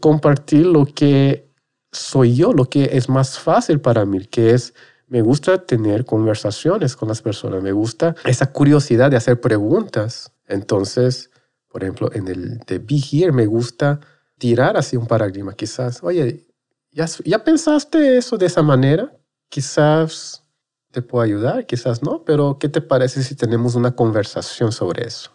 [0.00, 1.50] compartir lo que
[1.90, 4.74] soy yo, lo que es más fácil para mí, que es,
[5.08, 10.32] me gusta tener conversaciones con las personas, me gusta esa curiosidad de hacer preguntas.
[10.46, 11.30] Entonces,
[11.68, 14.00] por ejemplo, en el de Be Here me gusta
[14.38, 16.46] tirar así un paradigma, quizás, oye,
[16.92, 19.12] ¿ya, ¿ya pensaste eso de esa manera?
[19.48, 20.44] Quizás
[20.90, 25.32] te puedo ayudar, quizás no, pero ¿qué te parece si tenemos una conversación sobre eso?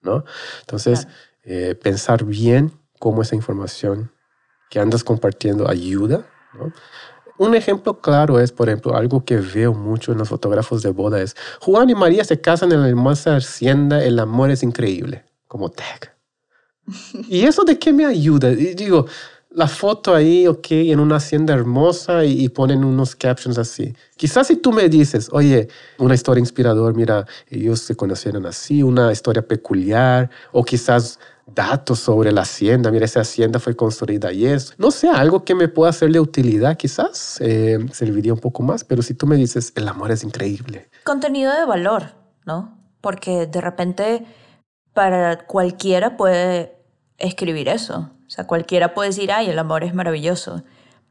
[0.00, 0.24] ¿No?
[0.60, 1.06] Entonces,
[1.42, 4.10] eh, pensar bien cómo esa información
[4.70, 6.26] que andas compartiendo ayuda.
[6.54, 6.72] ¿no?
[7.36, 11.20] Un ejemplo claro es, por ejemplo, algo que veo mucho en los fotógrafos de boda
[11.20, 15.70] es, Juan y María se casan en la hermosa hacienda, el amor es increíble, como
[15.70, 16.16] tag.
[17.28, 18.50] ¿Y eso de qué me ayuda?
[18.52, 19.06] Y digo,
[19.54, 23.94] la foto ahí, ok, en una hacienda hermosa y, ponen unos captions así.
[24.16, 29.12] Quizás si tú me dices, oye, una historia inspiradora, mira, ellos se conocieron así, una
[29.12, 34.74] historia peculiar, o quizás datos sobre la hacienda, mira, esa hacienda fue construida y es,
[34.78, 38.82] no sé, algo que me pueda ser de utilidad, quizás eh, serviría un poco más,
[38.82, 40.88] pero si tú me dices, el amor es increíble.
[41.04, 42.14] Contenido de valor,
[42.44, 42.76] ¿no?
[43.00, 44.26] Porque de repente
[44.94, 46.76] para cualquiera puede
[47.18, 48.10] escribir eso.
[48.26, 50.62] O sea, cualquiera puede decir, ay, el amor es maravilloso,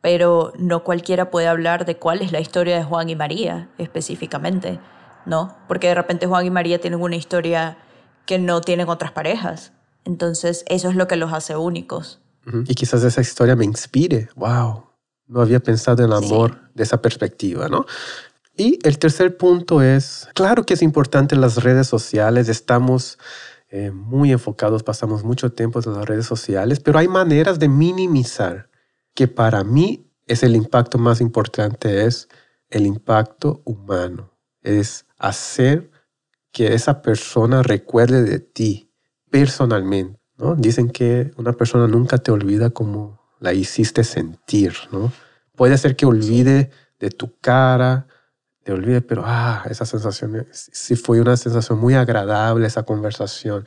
[0.01, 4.79] pero no cualquiera puede hablar de cuál es la historia de Juan y María específicamente,
[5.25, 5.55] ¿no?
[5.67, 7.77] Porque de repente Juan y María tienen una historia
[8.25, 9.73] que no tienen otras parejas.
[10.05, 12.19] Entonces, eso es lo que los hace únicos.
[12.67, 14.27] Y quizás esa historia me inspire.
[14.35, 14.87] ¡Wow!
[15.27, 17.85] No había pensado en el amor de esa perspectiva, ¿no?
[18.55, 23.17] Y el tercer punto es, claro que es importante en las redes sociales, estamos
[23.75, 28.69] eh, muy enfocados, pasamos mucho tiempo en las redes sociales, pero hay maneras de minimizar
[29.15, 32.29] que para mí es el impacto más importante, es
[32.69, 34.29] el impacto humano,
[34.61, 35.89] es hacer
[36.51, 38.91] que esa persona recuerde de ti
[39.31, 40.19] personalmente.
[40.37, 40.53] ¿no?
[40.53, 45.11] Dicen que una persona nunca te olvida como la hiciste sentir, ¿no?
[45.55, 48.05] Puede ser que olvide de tu cara,
[48.63, 53.65] te olvide, pero ah, esa sensación sí fue una sensación muy agradable, esa conversación,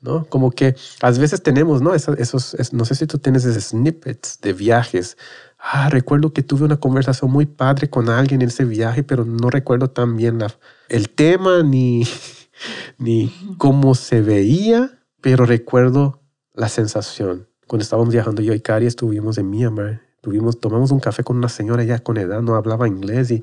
[0.00, 0.24] ¿no?
[0.26, 1.94] Como que a veces tenemos, ¿no?
[1.94, 5.16] Esos, esos no sé si tú tienes esos snippets de viajes
[5.58, 9.50] ah, recuerdo que tuve una conversación muy padre con alguien en ese viaje, pero no
[9.50, 10.54] recuerdo tan bien la,
[10.88, 12.06] el tema ni,
[12.98, 16.22] ni cómo se veía, pero recuerdo
[16.54, 17.48] la sensación.
[17.66, 21.48] Cuando estábamos viajando yo y Cari estuvimos en Myanmar, tuvimos, tomamos un café con una
[21.48, 23.42] señora ya con edad, no hablaba inglés y,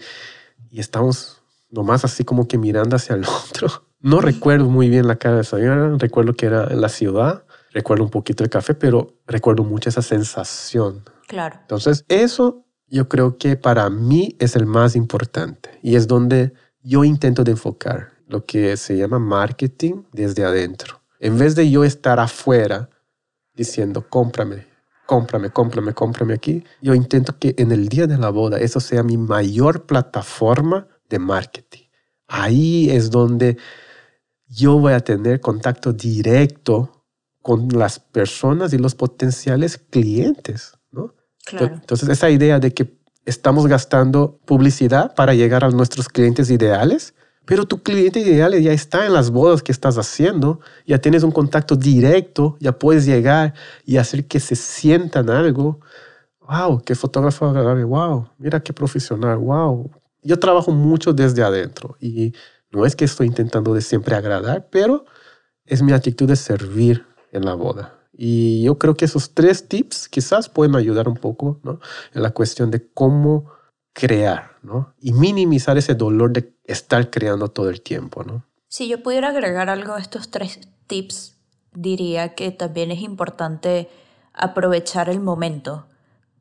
[0.69, 3.85] y estábamos nomás así como que mirando hacia el otro.
[3.99, 7.43] No recuerdo muy bien la cara de esa señora, recuerdo que era en la ciudad,
[7.71, 11.03] recuerdo un poquito el café, pero recuerdo mucho esa sensación.
[11.27, 11.57] Claro.
[11.61, 17.03] Entonces, eso yo creo que para mí es el más importante y es donde yo
[17.03, 21.01] intento de enfocar lo que se llama marketing desde adentro.
[21.19, 22.89] En vez de yo estar afuera
[23.55, 24.67] diciendo, cómprame,
[25.05, 29.03] cómprame, cómprame, cómprame aquí, yo intento que en el día de la boda eso sea
[29.03, 31.83] mi mayor plataforma de marketing.
[32.27, 33.57] Ahí es donde
[34.47, 37.05] yo voy a tener contacto directo
[37.41, 41.13] con las personas y los potenciales clientes, ¿no?
[41.45, 41.75] Claro.
[41.75, 47.13] Entonces, esa idea de que estamos gastando publicidad para llegar a nuestros clientes ideales,
[47.45, 51.31] pero tu cliente ideal ya está en las bodas que estás haciendo, ya tienes un
[51.31, 53.53] contacto directo, ya puedes llegar
[53.85, 55.79] y hacer que se sientan algo.
[56.41, 59.89] Wow, qué fotógrafo agradable, wow, mira qué profesional, wow.
[60.21, 62.33] Yo trabajo mucho desde adentro y
[62.71, 65.05] no es que estoy intentando de siempre agradar, pero
[65.65, 67.99] es mi actitud de servir en la boda.
[68.17, 71.79] Y yo creo que esos tres tips quizás pueden ayudar un poco ¿no?
[72.13, 73.51] en la cuestión de cómo
[73.95, 74.93] crear ¿no?
[74.99, 78.23] y minimizar ese dolor de estar creando todo el tiempo.
[78.23, 78.43] ¿no?
[78.67, 81.37] Si yo pudiera agregar algo a estos tres tips,
[81.73, 83.89] diría que también es importante
[84.33, 85.85] aprovechar el momento.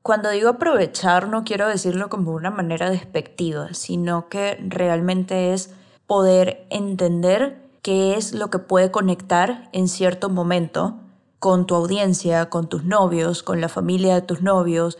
[0.02, 5.70] Cuando digo aprovechar no quiero decirlo como una manera despectiva, sino que realmente es
[6.06, 10.98] poder entender qué es lo que puede conectar en cierto momento
[11.38, 14.98] con tu audiencia, con tus novios, con la familia de tus novios.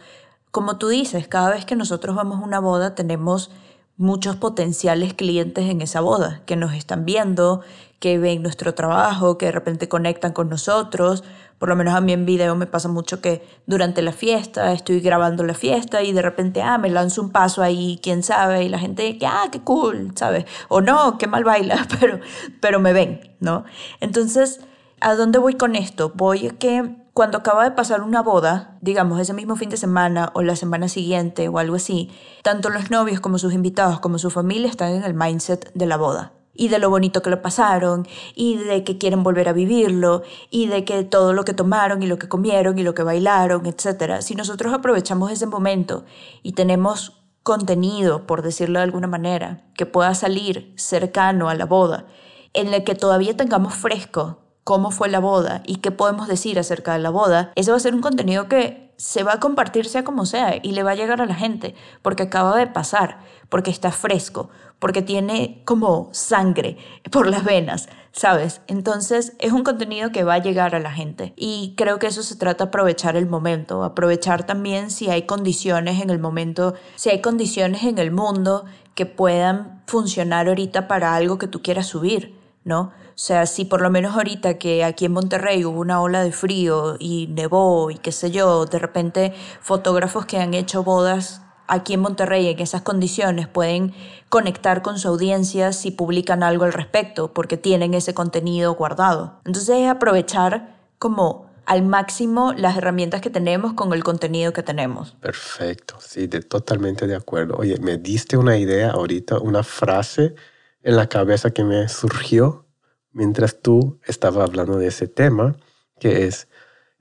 [0.54, 3.50] Como tú dices, cada vez que nosotros vamos a una boda tenemos
[3.96, 7.62] muchos potenciales clientes en esa boda que nos están viendo,
[7.98, 11.24] que ven nuestro trabajo, que de repente conectan con nosotros.
[11.58, 15.00] Por lo menos a mí en video me pasa mucho que durante la fiesta estoy
[15.00, 18.68] grabando la fiesta y de repente, ah, me lanzo un paso ahí, quién sabe, y
[18.68, 20.44] la gente, ah, qué cool, ¿sabes?
[20.68, 22.20] O no, qué mal baila, pero,
[22.60, 23.64] pero me ven, ¿no?
[23.98, 24.60] Entonces,
[25.00, 26.12] ¿a dónde voy con esto?
[26.14, 30.32] Voy a que cuando acaba de pasar una boda, digamos ese mismo fin de semana
[30.34, 32.10] o la semana siguiente o algo así,
[32.42, 35.96] tanto los novios como sus invitados como su familia están en el mindset de la
[35.96, 40.22] boda y de lo bonito que lo pasaron, y de que quieren volver a vivirlo,
[40.50, 43.66] y de que todo lo que tomaron y lo que comieron y lo que bailaron,
[43.66, 44.20] etc.
[44.20, 46.04] Si nosotros aprovechamos ese momento
[46.44, 52.06] y tenemos contenido, por decirlo de alguna manera, que pueda salir cercano a la boda,
[52.52, 56.94] en el que todavía tengamos fresco cómo fue la boda y qué podemos decir acerca
[56.94, 60.04] de la boda, ese va a ser un contenido que se va a compartir sea
[60.04, 63.70] como sea y le va a llegar a la gente porque acaba de pasar, porque
[63.70, 66.78] está fresco, porque tiene como sangre
[67.10, 68.60] por las venas, ¿sabes?
[68.66, 72.22] Entonces es un contenido que va a llegar a la gente y creo que eso
[72.22, 77.10] se trata de aprovechar el momento, aprovechar también si hay condiciones en el momento, si
[77.10, 82.43] hay condiciones en el mundo que puedan funcionar ahorita para algo que tú quieras subir,
[82.64, 82.80] ¿no?
[82.80, 86.32] O sea, si por lo menos ahorita que aquí en Monterrey hubo una ola de
[86.32, 91.94] frío y nevó y qué sé yo, de repente fotógrafos que han hecho bodas aquí
[91.94, 93.94] en Monterrey en esas condiciones pueden
[94.28, 99.40] conectar con su audiencia si publican algo al respecto, porque tienen ese contenido guardado.
[99.44, 105.12] Entonces es aprovechar como al máximo las herramientas que tenemos con el contenido que tenemos.
[105.20, 107.56] Perfecto, sí, de, totalmente de acuerdo.
[107.56, 110.34] Oye, me diste una idea ahorita, una frase
[110.84, 112.66] en la cabeza que me surgió
[113.12, 115.56] mientras tú estabas hablando de ese tema,
[115.98, 116.48] que es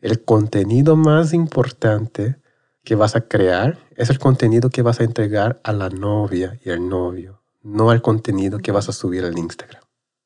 [0.02, 2.38] el contenido más importante
[2.84, 6.70] que vas a crear es el contenido que vas a entregar a la novia y
[6.70, 9.84] al novio, no el contenido que vas a subir al Instagram.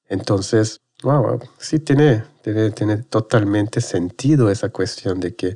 [0.08, 5.56] Entonces, wow, sí tiene, tiene, tiene totalmente sentido esa cuestión de que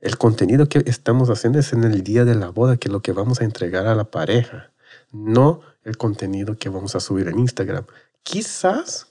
[0.00, 3.02] el contenido que estamos haciendo es en el día de la boda, que es lo
[3.02, 4.72] que vamos a entregar a la pareja,
[5.12, 7.84] no el contenido que vamos a subir en Instagram.
[8.22, 9.10] Quizás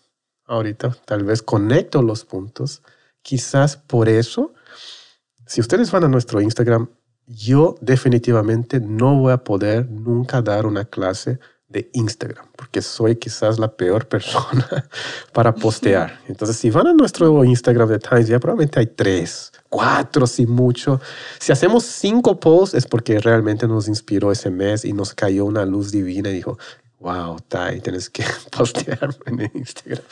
[0.49, 2.82] ahorita, tal vez conecto los puntos.
[3.21, 4.53] Quizás por eso,
[5.45, 6.89] si ustedes van a nuestro Instagram,
[7.27, 13.60] yo definitivamente no voy a poder nunca dar una clase de Instagram, porque soy quizás
[13.60, 14.89] la peor persona
[15.34, 16.19] para postear.
[16.27, 20.99] Entonces, si van a nuestro Instagram de Times, ya probablemente hay tres, cuatro, si mucho.
[21.39, 25.63] Si hacemos cinco posts es porque realmente nos inspiró ese mes y nos cayó una
[25.63, 26.57] luz divina y dijo,
[26.99, 28.24] wow, Tai, tienes que
[28.57, 30.03] postear en Instagram.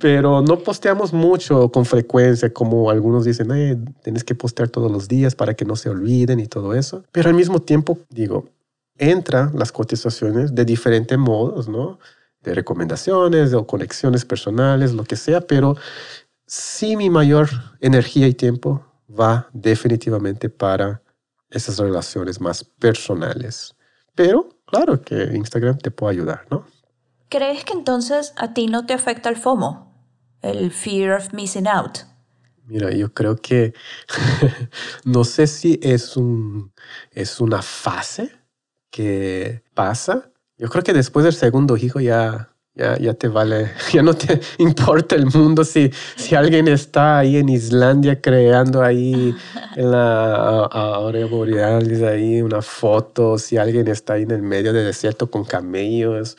[0.00, 5.06] Pero no posteamos mucho con frecuencia, como algunos dicen, eh, tienes que postear todos los
[5.06, 7.04] días para que no se olviden y todo eso.
[7.12, 8.46] Pero al mismo tiempo, digo,
[8.98, 11.98] entra las cotizaciones de diferentes modos, ¿no?
[12.42, 15.76] De recomendaciones o conexiones personales, lo que sea, pero
[16.46, 17.48] sí mi mayor
[17.80, 21.02] energía y tiempo va definitivamente para
[21.50, 23.74] esas relaciones más personales.
[24.14, 26.66] Pero claro que Instagram te puede ayudar, ¿no?
[27.28, 29.94] ¿Crees que entonces a ti no te afecta el FOMO,
[30.42, 31.98] el fear of missing out?
[32.64, 33.74] Mira, yo creo que
[35.04, 36.72] no sé si es, un,
[37.12, 38.37] es una fase
[38.90, 40.30] que pasa.
[40.56, 44.40] Yo creo que después del segundo hijo ya ya, ya te vale, ya no te
[44.58, 49.34] importa el mundo si, si alguien está ahí en Islandia creando ahí
[49.74, 54.86] en la aurea borealis ahí una foto, si alguien está ahí en el medio del
[54.86, 56.38] desierto con camellos.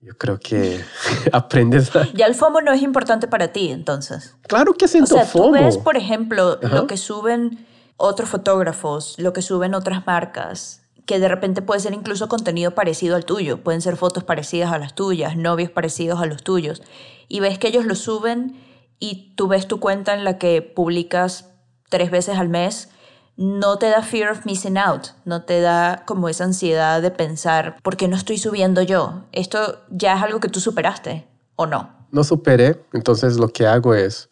[0.00, 0.80] Yo creo que
[1.32, 2.10] aprendes a...
[2.12, 4.34] Ya el FOMO no es importante para ti, entonces.
[4.48, 5.44] Claro que siento o sea, FOMO.
[5.44, 7.64] Tú ves, por ejemplo, lo que suben
[7.98, 13.16] otros fotógrafos, lo que suben otras marcas, que de repente puede ser incluso contenido parecido
[13.16, 16.82] al tuyo, pueden ser fotos parecidas a las tuyas, novios parecidos a los tuyos,
[17.28, 18.60] y ves que ellos lo suben
[18.98, 21.50] y tú ves tu cuenta en la que publicas
[21.88, 22.90] tres veces al mes,
[23.36, 27.76] no te da fear of missing out, no te da como esa ansiedad de pensar,
[27.82, 29.24] ¿por qué no estoy subiendo yo?
[29.32, 31.26] Esto ya es algo que tú superaste,
[31.56, 31.90] ¿o no?
[32.10, 34.28] No superé, entonces lo que hago es,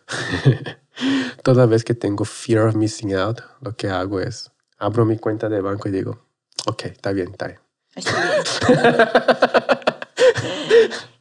[1.43, 5.49] toda vez que tengo fear of missing out, lo que hago es, abro mi cuenta
[5.49, 6.18] de banco y digo,
[6.66, 7.61] Ok, está bien, está bien.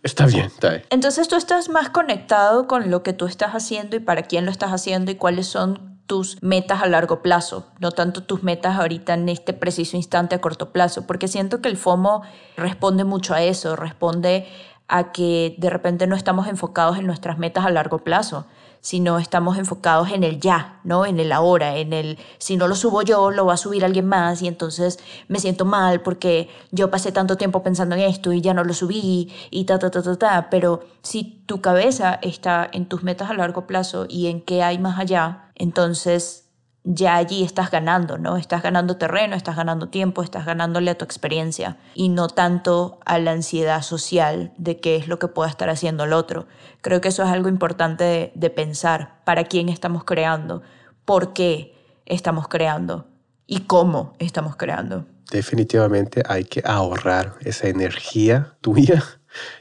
[0.01, 0.45] Está bien.
[0.45, 4.23] está bien, Entonces tú estás más conectado con lo que tú estás haciendo y para
[4.23, 8.41] quién lo estás haciendo y cuáles son tus metas a largo plazo, no tanto tus
[8.41, 12.23] metas ahorita en este preciso instante a corto plazo, porque siento que el FOMO
[12.57, 14.47] responde mucho a eso, responde
[14.87, 18.47] a que de repente no estamos enfocados en nuestras metas a largo plazo
[18.81, 21.05] sino estamos enfocados en el ya, ¿no?
[21.05, 24.05] En el ahora, en el si no lo subo yo, lo va a subir alguien
[24.05, 28.41] más y entonces me siento mal porque yo pasé tanto tiempo pensando en esto y
[28.41, 30.49] ya no lo subí y ta, ta, ta, ta, ta.
[30.49, 34.79] Pero si tu cabeza está en tus metas a largo plazo y en qué hay
[34.79, 36.48] más allá, entonces
[36.83, 38.37] ya allí estás ganando, ¿no?
[38.37, 43.19] Estás ganando terreno, estás ganando tiempo, estás ganándole a tu experiencia y no tanto a
[43.19, 46.47] la ansiedad social de qué es lo que pueda estar haciendo el otro.
[46.81, 50.61] Creo que eso es algo importante de, pensar, para quién estamos creando,
[51.05, 51.75] por qué
[52.05, 53.07] estamos creando
[53.45, 55.05] y cómo estamos creando.
[55.31, 59.03] Definitivamente hay que ahorrar esa energía tuya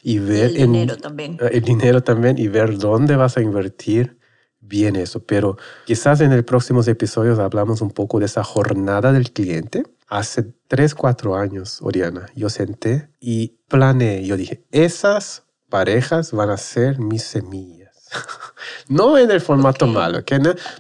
[0.03, 0.51] y ver...
[0.51, 1.37] el dinero también.
[1.51, 4.18] El dinero también y ver dónde vas a invertir
[4.69, 5.57] bien eso, pero
[5.87, 9.85] quizás en el próximos episodios hablamos un poco de esa jornada del cliente.
[10.07, 16.57] Hace tres, cuatro años, Oriana, yo senté y planeé, yo dije, esas parejas van a
[16.57, 18.11] ser mis semillas.
[18.89, 20.21] no en el formato malo,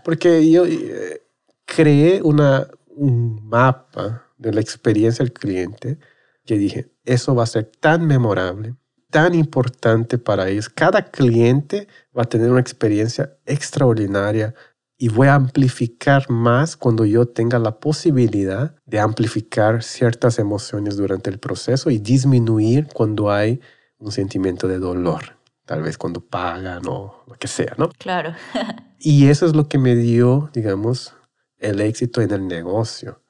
[0.04, 1.22] porque yo eh,
[1.66, 5.98] creé una, un mapa de la experiencia del cliente
[6.46, 8.74] que dije, eso va a ser tan memorable,
[9.10, 10.68] tan importante para ellos.
[10.68, 14.54] Cada cliente va a tener una experiencia extraordinaria
[14.98, 21.30] y voy a amplificar más cuando yo tenga la posibilidad de amplificar ciertas emociones durante
[21.30, 23.60] el proceso y disminuir cuando hay
[23.98, 27.90] un sentimiento de dolor, tal vez cuando pagan o lo que sea, ¿no?
[27.90, 28.34] Claro.
[28.98, 31.14] y eso es lo que me dio, digamos,
[31.58, 33.22] el éxito en el negocio.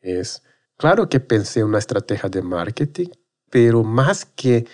[0.00, 0.42] Es
[0.76, 3.08] claro que pensé en una estrategia de marketing,
[3.50, 4.66] pero más que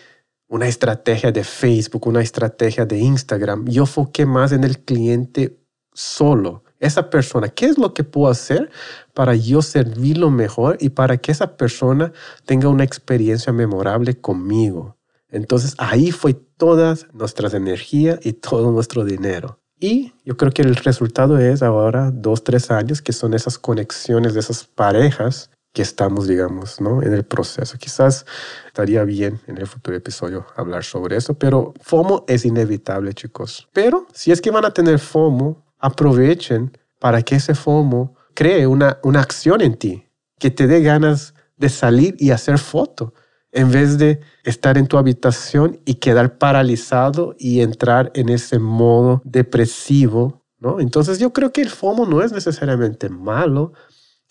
[0.53, 3.65] una estrategia de Facebook, una estrategia de Instagram.
[3.69, 5.59] Yo enfoqué más en el cliente
[5.95, 6.63] solo.
[6.79, 8.71] Esa persona, ¿qué es lo que puedo hacer
[9.15, 12.13] para yo servirlo mejor y para que esa persona
[12.45, 14.99] tenga una experiencia memorable conmigo?
[15.31, 19.59] Entonces ahí fue toda nuestra energía y todo nuestro dinero.
[19.81, 24.35] Y yo creo que el resultado es ahora dos, tres años, que son esas conexiones
[24.35, 27.03] de esas parejas que estamos, digamos, ¿no?
[27.03, 27.79] en el proceso.
[27.79, 28.27] Quizás
[28.67, 33.69] estaría bien en el futuro episodio hablar sobre eso, pero FOMO es inevitable, chicos.
[33.73, 38.99] Pero si es que van a tener FOMO, aprovechen para que ese FOMO cree una,
[39.03, 40.07] una acción en ti,
[40.39, 43.15] que te dé ganas de salir y hacer foto,
[43.51, 49.21] en vez de estar en tu habitación y quedar paralizado y entrar en ese modo
[49.25, 50.81] depresivo, ¿no?
[50.81, 53.73] Entonces yo creo que el FOMO no es necesariamente malo,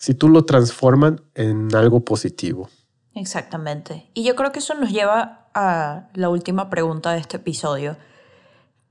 [0.02, 2.68] si tú lo transforman en algo positivo.
[3.14, 4.10] Exactamente.
[4.14, 7.96] Y yo creo que eso nos lleva a la última pregunta de este episodio.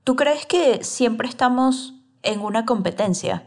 [0.04, 1.92] ¿Tú crees que siempre estamos
[2.22, 3.44] en una competencia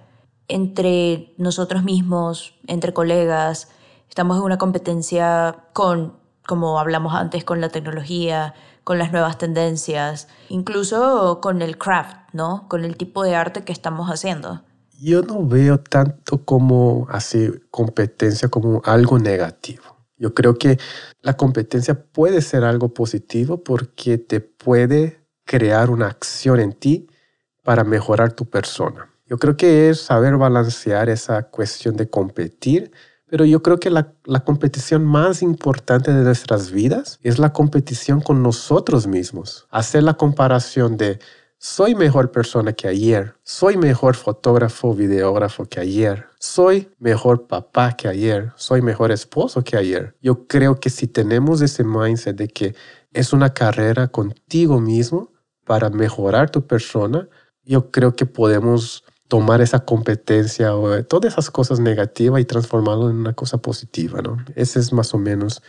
[0.48, 3.70] entre nosotros mismos, entre colegas?
[4.10, 8.54] Estamos en una competencia con como hablamos antes con la tecnología,
[8.84, 12.68] con las nuevas tendencias, incluso con el craft, ¿no?
[12.70, 14.62] Con el tipo de arte que estamos haciendo.
[15.00, 19.84] Yo no veo tanto como así competencia como algo negativo.
[20.18, 20.78] Yo creo que
[21.22, 27.08] la competencia puede ser algo positivo porque te puede crear una acción en ti
[27.64, 29.10] para mejorar tu persona.
[29.26, 32.92] Yo creo que es saber balancear esa cuestión de competir
[33.28, 34.14] pero yo creo que la,
[34.46, 39.68] competición más importante de nuestras vidas es la competición con nosotros mismos.
[39.72, 41.20] Hacer la comparación de
[41.66, 48.08] soy mejor persona que ayer, soy mejor fotógrafo, videógrafo que ayer, soy mejor papá que
[48.08, 50.16] ayer, soy mejor esposo que ayer.
[50.22, 52.76] Yo creo que si tenemos ese mindset de que
[53.14, 55.32] es una carrera contigo mismo
[55.64, 57.28] para mejorar tu persona,
[57.64, 63.16] yo creo que podemos tomar esa competencia o todas esas cosas negativas y transformarlo en
[63.16, 64.38] una cosa positiva, ¿no?
[64.56, 65.64] Ese es más o menos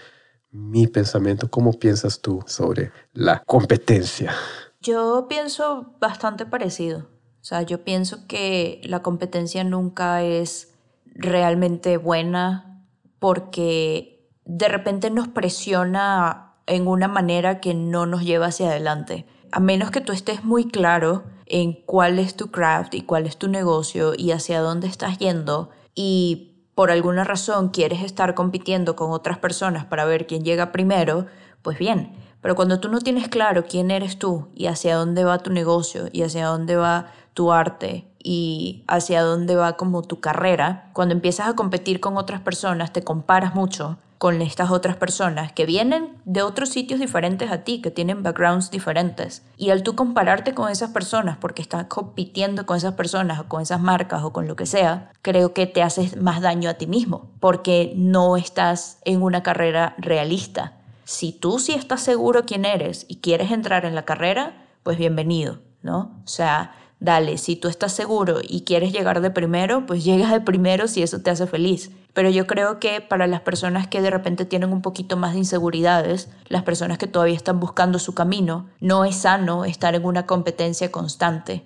[0.51, 1.51] mi pensamiento.
[1.51, 4.35] ¿Cómo piensas tú sobre la competencia?
[4.81, 7.01] Yo pienso bastante parecido.
[7.41, 10.75] O sea, yo pienso que la competencia nunca es
[11.05, 12.85] realmente buena
[13.19, 19.27] porque de repente nos presiona en una manera que no nos lleva hacia adelante.
[19.53, 23.37] A menos que tú estés muy claro en cuál es tu craft y cuál es
[23.37, 29.11] tu negocio y hacia dónde estás yendo y por alguna razón quieres estar compitiendo con
[29.13, 31.27] otras personas para ver quién llega primero,
[31.63, 32.17] pues bien,
[32.47, 36.05] pero cuando tú no tienes claro quién eres tú y hacia dónde va tu negocio
[36.13, 41.49] y hacia dónde va tu arte y hacia dónde va como tu carrera, cuando empiezas
[41.49, 46.43] a competir con otras personas, te comparas mucho con estas otras personas que vienen de
[46.43, 49.43] otros sitios diferentes a ti, que tienen backgrounds diferentes.
[49.57, 53.61] Y al tú compararte con esas personas, porque estás compitiendo con esas personas o con
[53.61, 56.87] esas marcas o con lo que sea, creo que te haces más daño a ti
[56.87, 60.76] mismo, porque no estás en una carrera realista.
[61.07, 65.61] Si tú sí estás seguro quién eres y quieres entrar en la carrera, pues bienvenido,
[65.81, 66.21] ¿no?
[66.25, 70.41] O sea, dale, si tú estás seguro y quieres llegar de primero, pues llegas de
[70.41, 71.93] primero si eso te hace feliz.
[72.13, 75.39] Pero yo creo que para las personas que de repente tienen un poquito más de
[75.39, 80.27] inseguridades, las personas que todavía están buscando su camino, no es sano estar en una
[80.27, 81.63] competencia constante.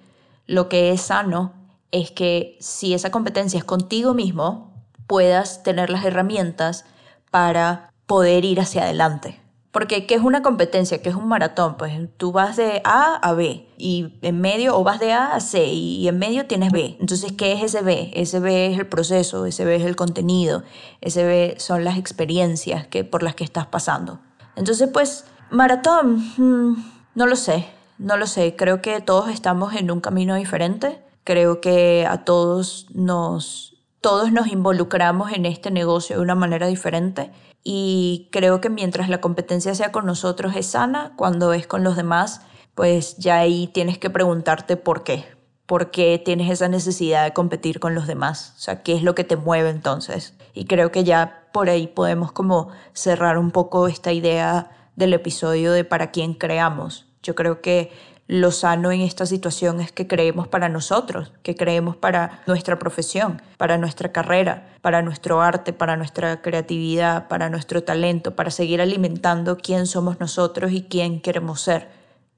[0.47, 1.55] Lo que es sano
[1.93, 4.71] es que si esa competencia es contigo mismo,
[5.07, 6.85] puedas tener las herramientas
[7.31, 9.41] para poder ir hacia adelante.
[9.71, 11.01] Porque, ¿qué es una competencia?
[11.01, 11.77] ¿Qué es un maratón?
[11.77, 15.39] Pues tú vas de A a B y en medio, o vas de A a
[15.39, 16.97] C y en medio tienes B.
[16.99, 18.11] Entonces, ¿qué es ese B?
[18.17, 20.65] Ese B es el proceso, ese B es el contenido,
[21.01, 24.19] ese B son las experiencias que, por las que estás pasando.
[24.57, 26.85] Entonces, pues, maratón, mm,
[27.15, 28.57] no lo sé, no lo sé.
[28.57, 31.01] Creo que todos estamos en un camino diferente.
[31.23, 37.31] Creo que a todos nos, todos nos involucramos en este negocio de una manera diferente
[37.63, 41.97] y creo que mientras la competencia sea con nosotros es sana, cuando es con los
[41.97, 42.43] demás,
[42.75, 45.25] pues ya ahí tienes que preguntarte por qué.
[45.67, 48.55] ¿Por qué tienes esa necesidad de competir con los demás?
[48.57, 50.35] O sea, ¿qué es lo que te mueve entonces?
[50.53, 55.73] Y creo que ya por ahí podemos como cerrar un poco esta idea del episodio
[55.73, 57.07] de para quién creamos.
[57.23, 57.93] Yo creo que
[58.31, 63.43] lo sano en esta situación es que creemos para nosotros, que creemos para nuestra profesión,
[63.57, 69.57] para nuestra carrera, para nuestro arte, para nuestra creatividad, para nuestro talento, para seguir alimentando
[69.57, 71.89] quién somos nosotros y quién queremos ser,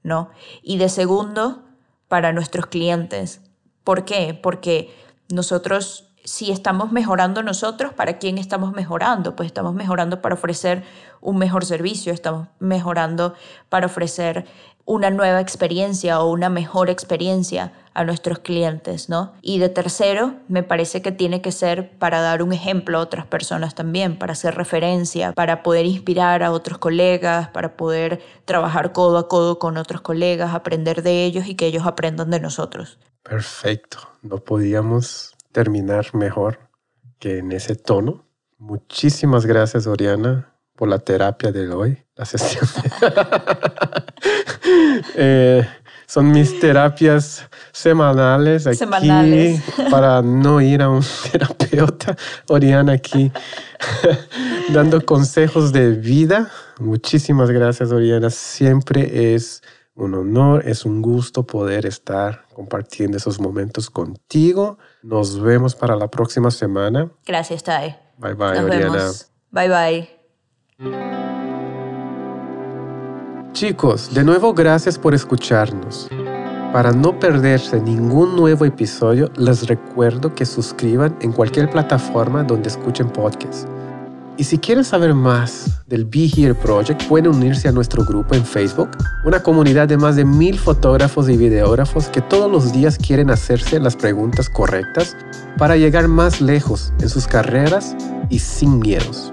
[0.01, 0.31] ¿no?
[0.63, 1.61] Y de segundo,
[2.07, 3.41] para nuestros clientes.
[3.83, 4.33] ¿Por qué?
[4.33, 4.91] Porque
[5.29, 9.35] nosotros si estamos mejorando nosotros, ¿para quién estamos mejorando?
[9.35, 10.83] Pues estamos mejorando para ofrecer
[11.19, 13.33] un mejor servicio, estamos mejorando
[13.69, 14.45] para ofrecer
[14.85, 19.33] una nueva experiencia o una mejor experiencia a nuestros clientes, ¿no?
[19.41, 23.25] Y de tercero, me parece que tiene que ser para dar un ejemplo a otras
[23.27, 29.17] personas también, para hacer referencia, para poder inspirar a otros colegas, para poder trabajar codo
[29.17, 32.97] a codo con otros colegas, aprender de ellos y que ellos aprendan de nosotros.
[33.21, 36.59] Perfecto, no podíamos terminar mejor
[37.19, 38.25] que en ese tono.
[38.57, 42.67] Muchísimas gracias, Oriana, por la terapia de hoy, la sesión.
[45.15, 45.67] Eh,
[46.07, 48.79] son mis terapias semanales aquí
[49.91, 52.15] para no ir a un terapeuta.
[52.47, 53.31] Oriana aquí
[54.73, 56.49] dando consejos de vida.
[56.79, 58.29] Muchísimas gracias, Oriana.
[58.29, 59.61] Siempre es
[59.95, 64.77] un honor, es un gusto poder estar compartiendo esos momentos contigo.
[65.01, 67.11] Nos vemos para la próxima semana.
[67.25, 67.97] Gracias, Tai.
[68.17, 69.11] Bye bye, Oriana.
[69.51, 69.69] Bye
[70.79, 71.32] bye.
[73.53, 76.09] Chicos, de nuevo gracias por escucharnos.
[76.73, 83.11] Para no perderse ningún nuevo episodio, les recuerdo que suscriban en cualquier plataforma donde escuchen
[83.11, 83.67] podcasts.
[84.37, 88.43] Y si quieren saber más del Be Here Project pueden unirse a nuestro grupo en
[88.43, 88.89] Facebook,
[89.23, 93.79] una comunidad de más de mil fotógrafos y videógrafos que todos los días quieren hacerse
[93.79, 95.15] las preguntas correctas
[95.59, 97.95] para llegar más lejos en sus carreras
[98.31, 99.29] y sin miedos.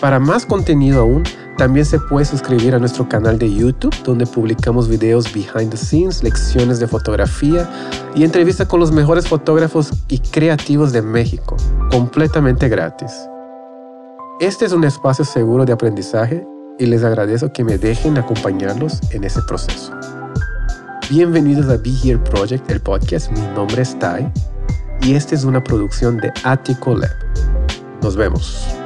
[0.00, 1.24] Para más contenido aún,
[1.56, 6.22] también se puede suscribir a nuestro canal de YouTube, donde publicamos videos behind the scenes,
[6.22, 7.68] lecciones de fotografía
[8.14, 11.56] y entrevistas con los mejores fotógrafos y creativos de México,
[11.90, 13.12] completamente gratis.
[14.40, 16.46] Este es un espacio seguro de aprendizaje
[16.78, 19.92] y les agradezco que me dejen acompañarlos en ese proceso.
[21.10, 23.30] Bienvenidos a Be Here Project, el podcast.
[23.30, 24.32] Mi nombre es Tai
[25.02, 27.10] y esta es una producción de Attico Lab.
[28.02, 28.81] Nos vemos.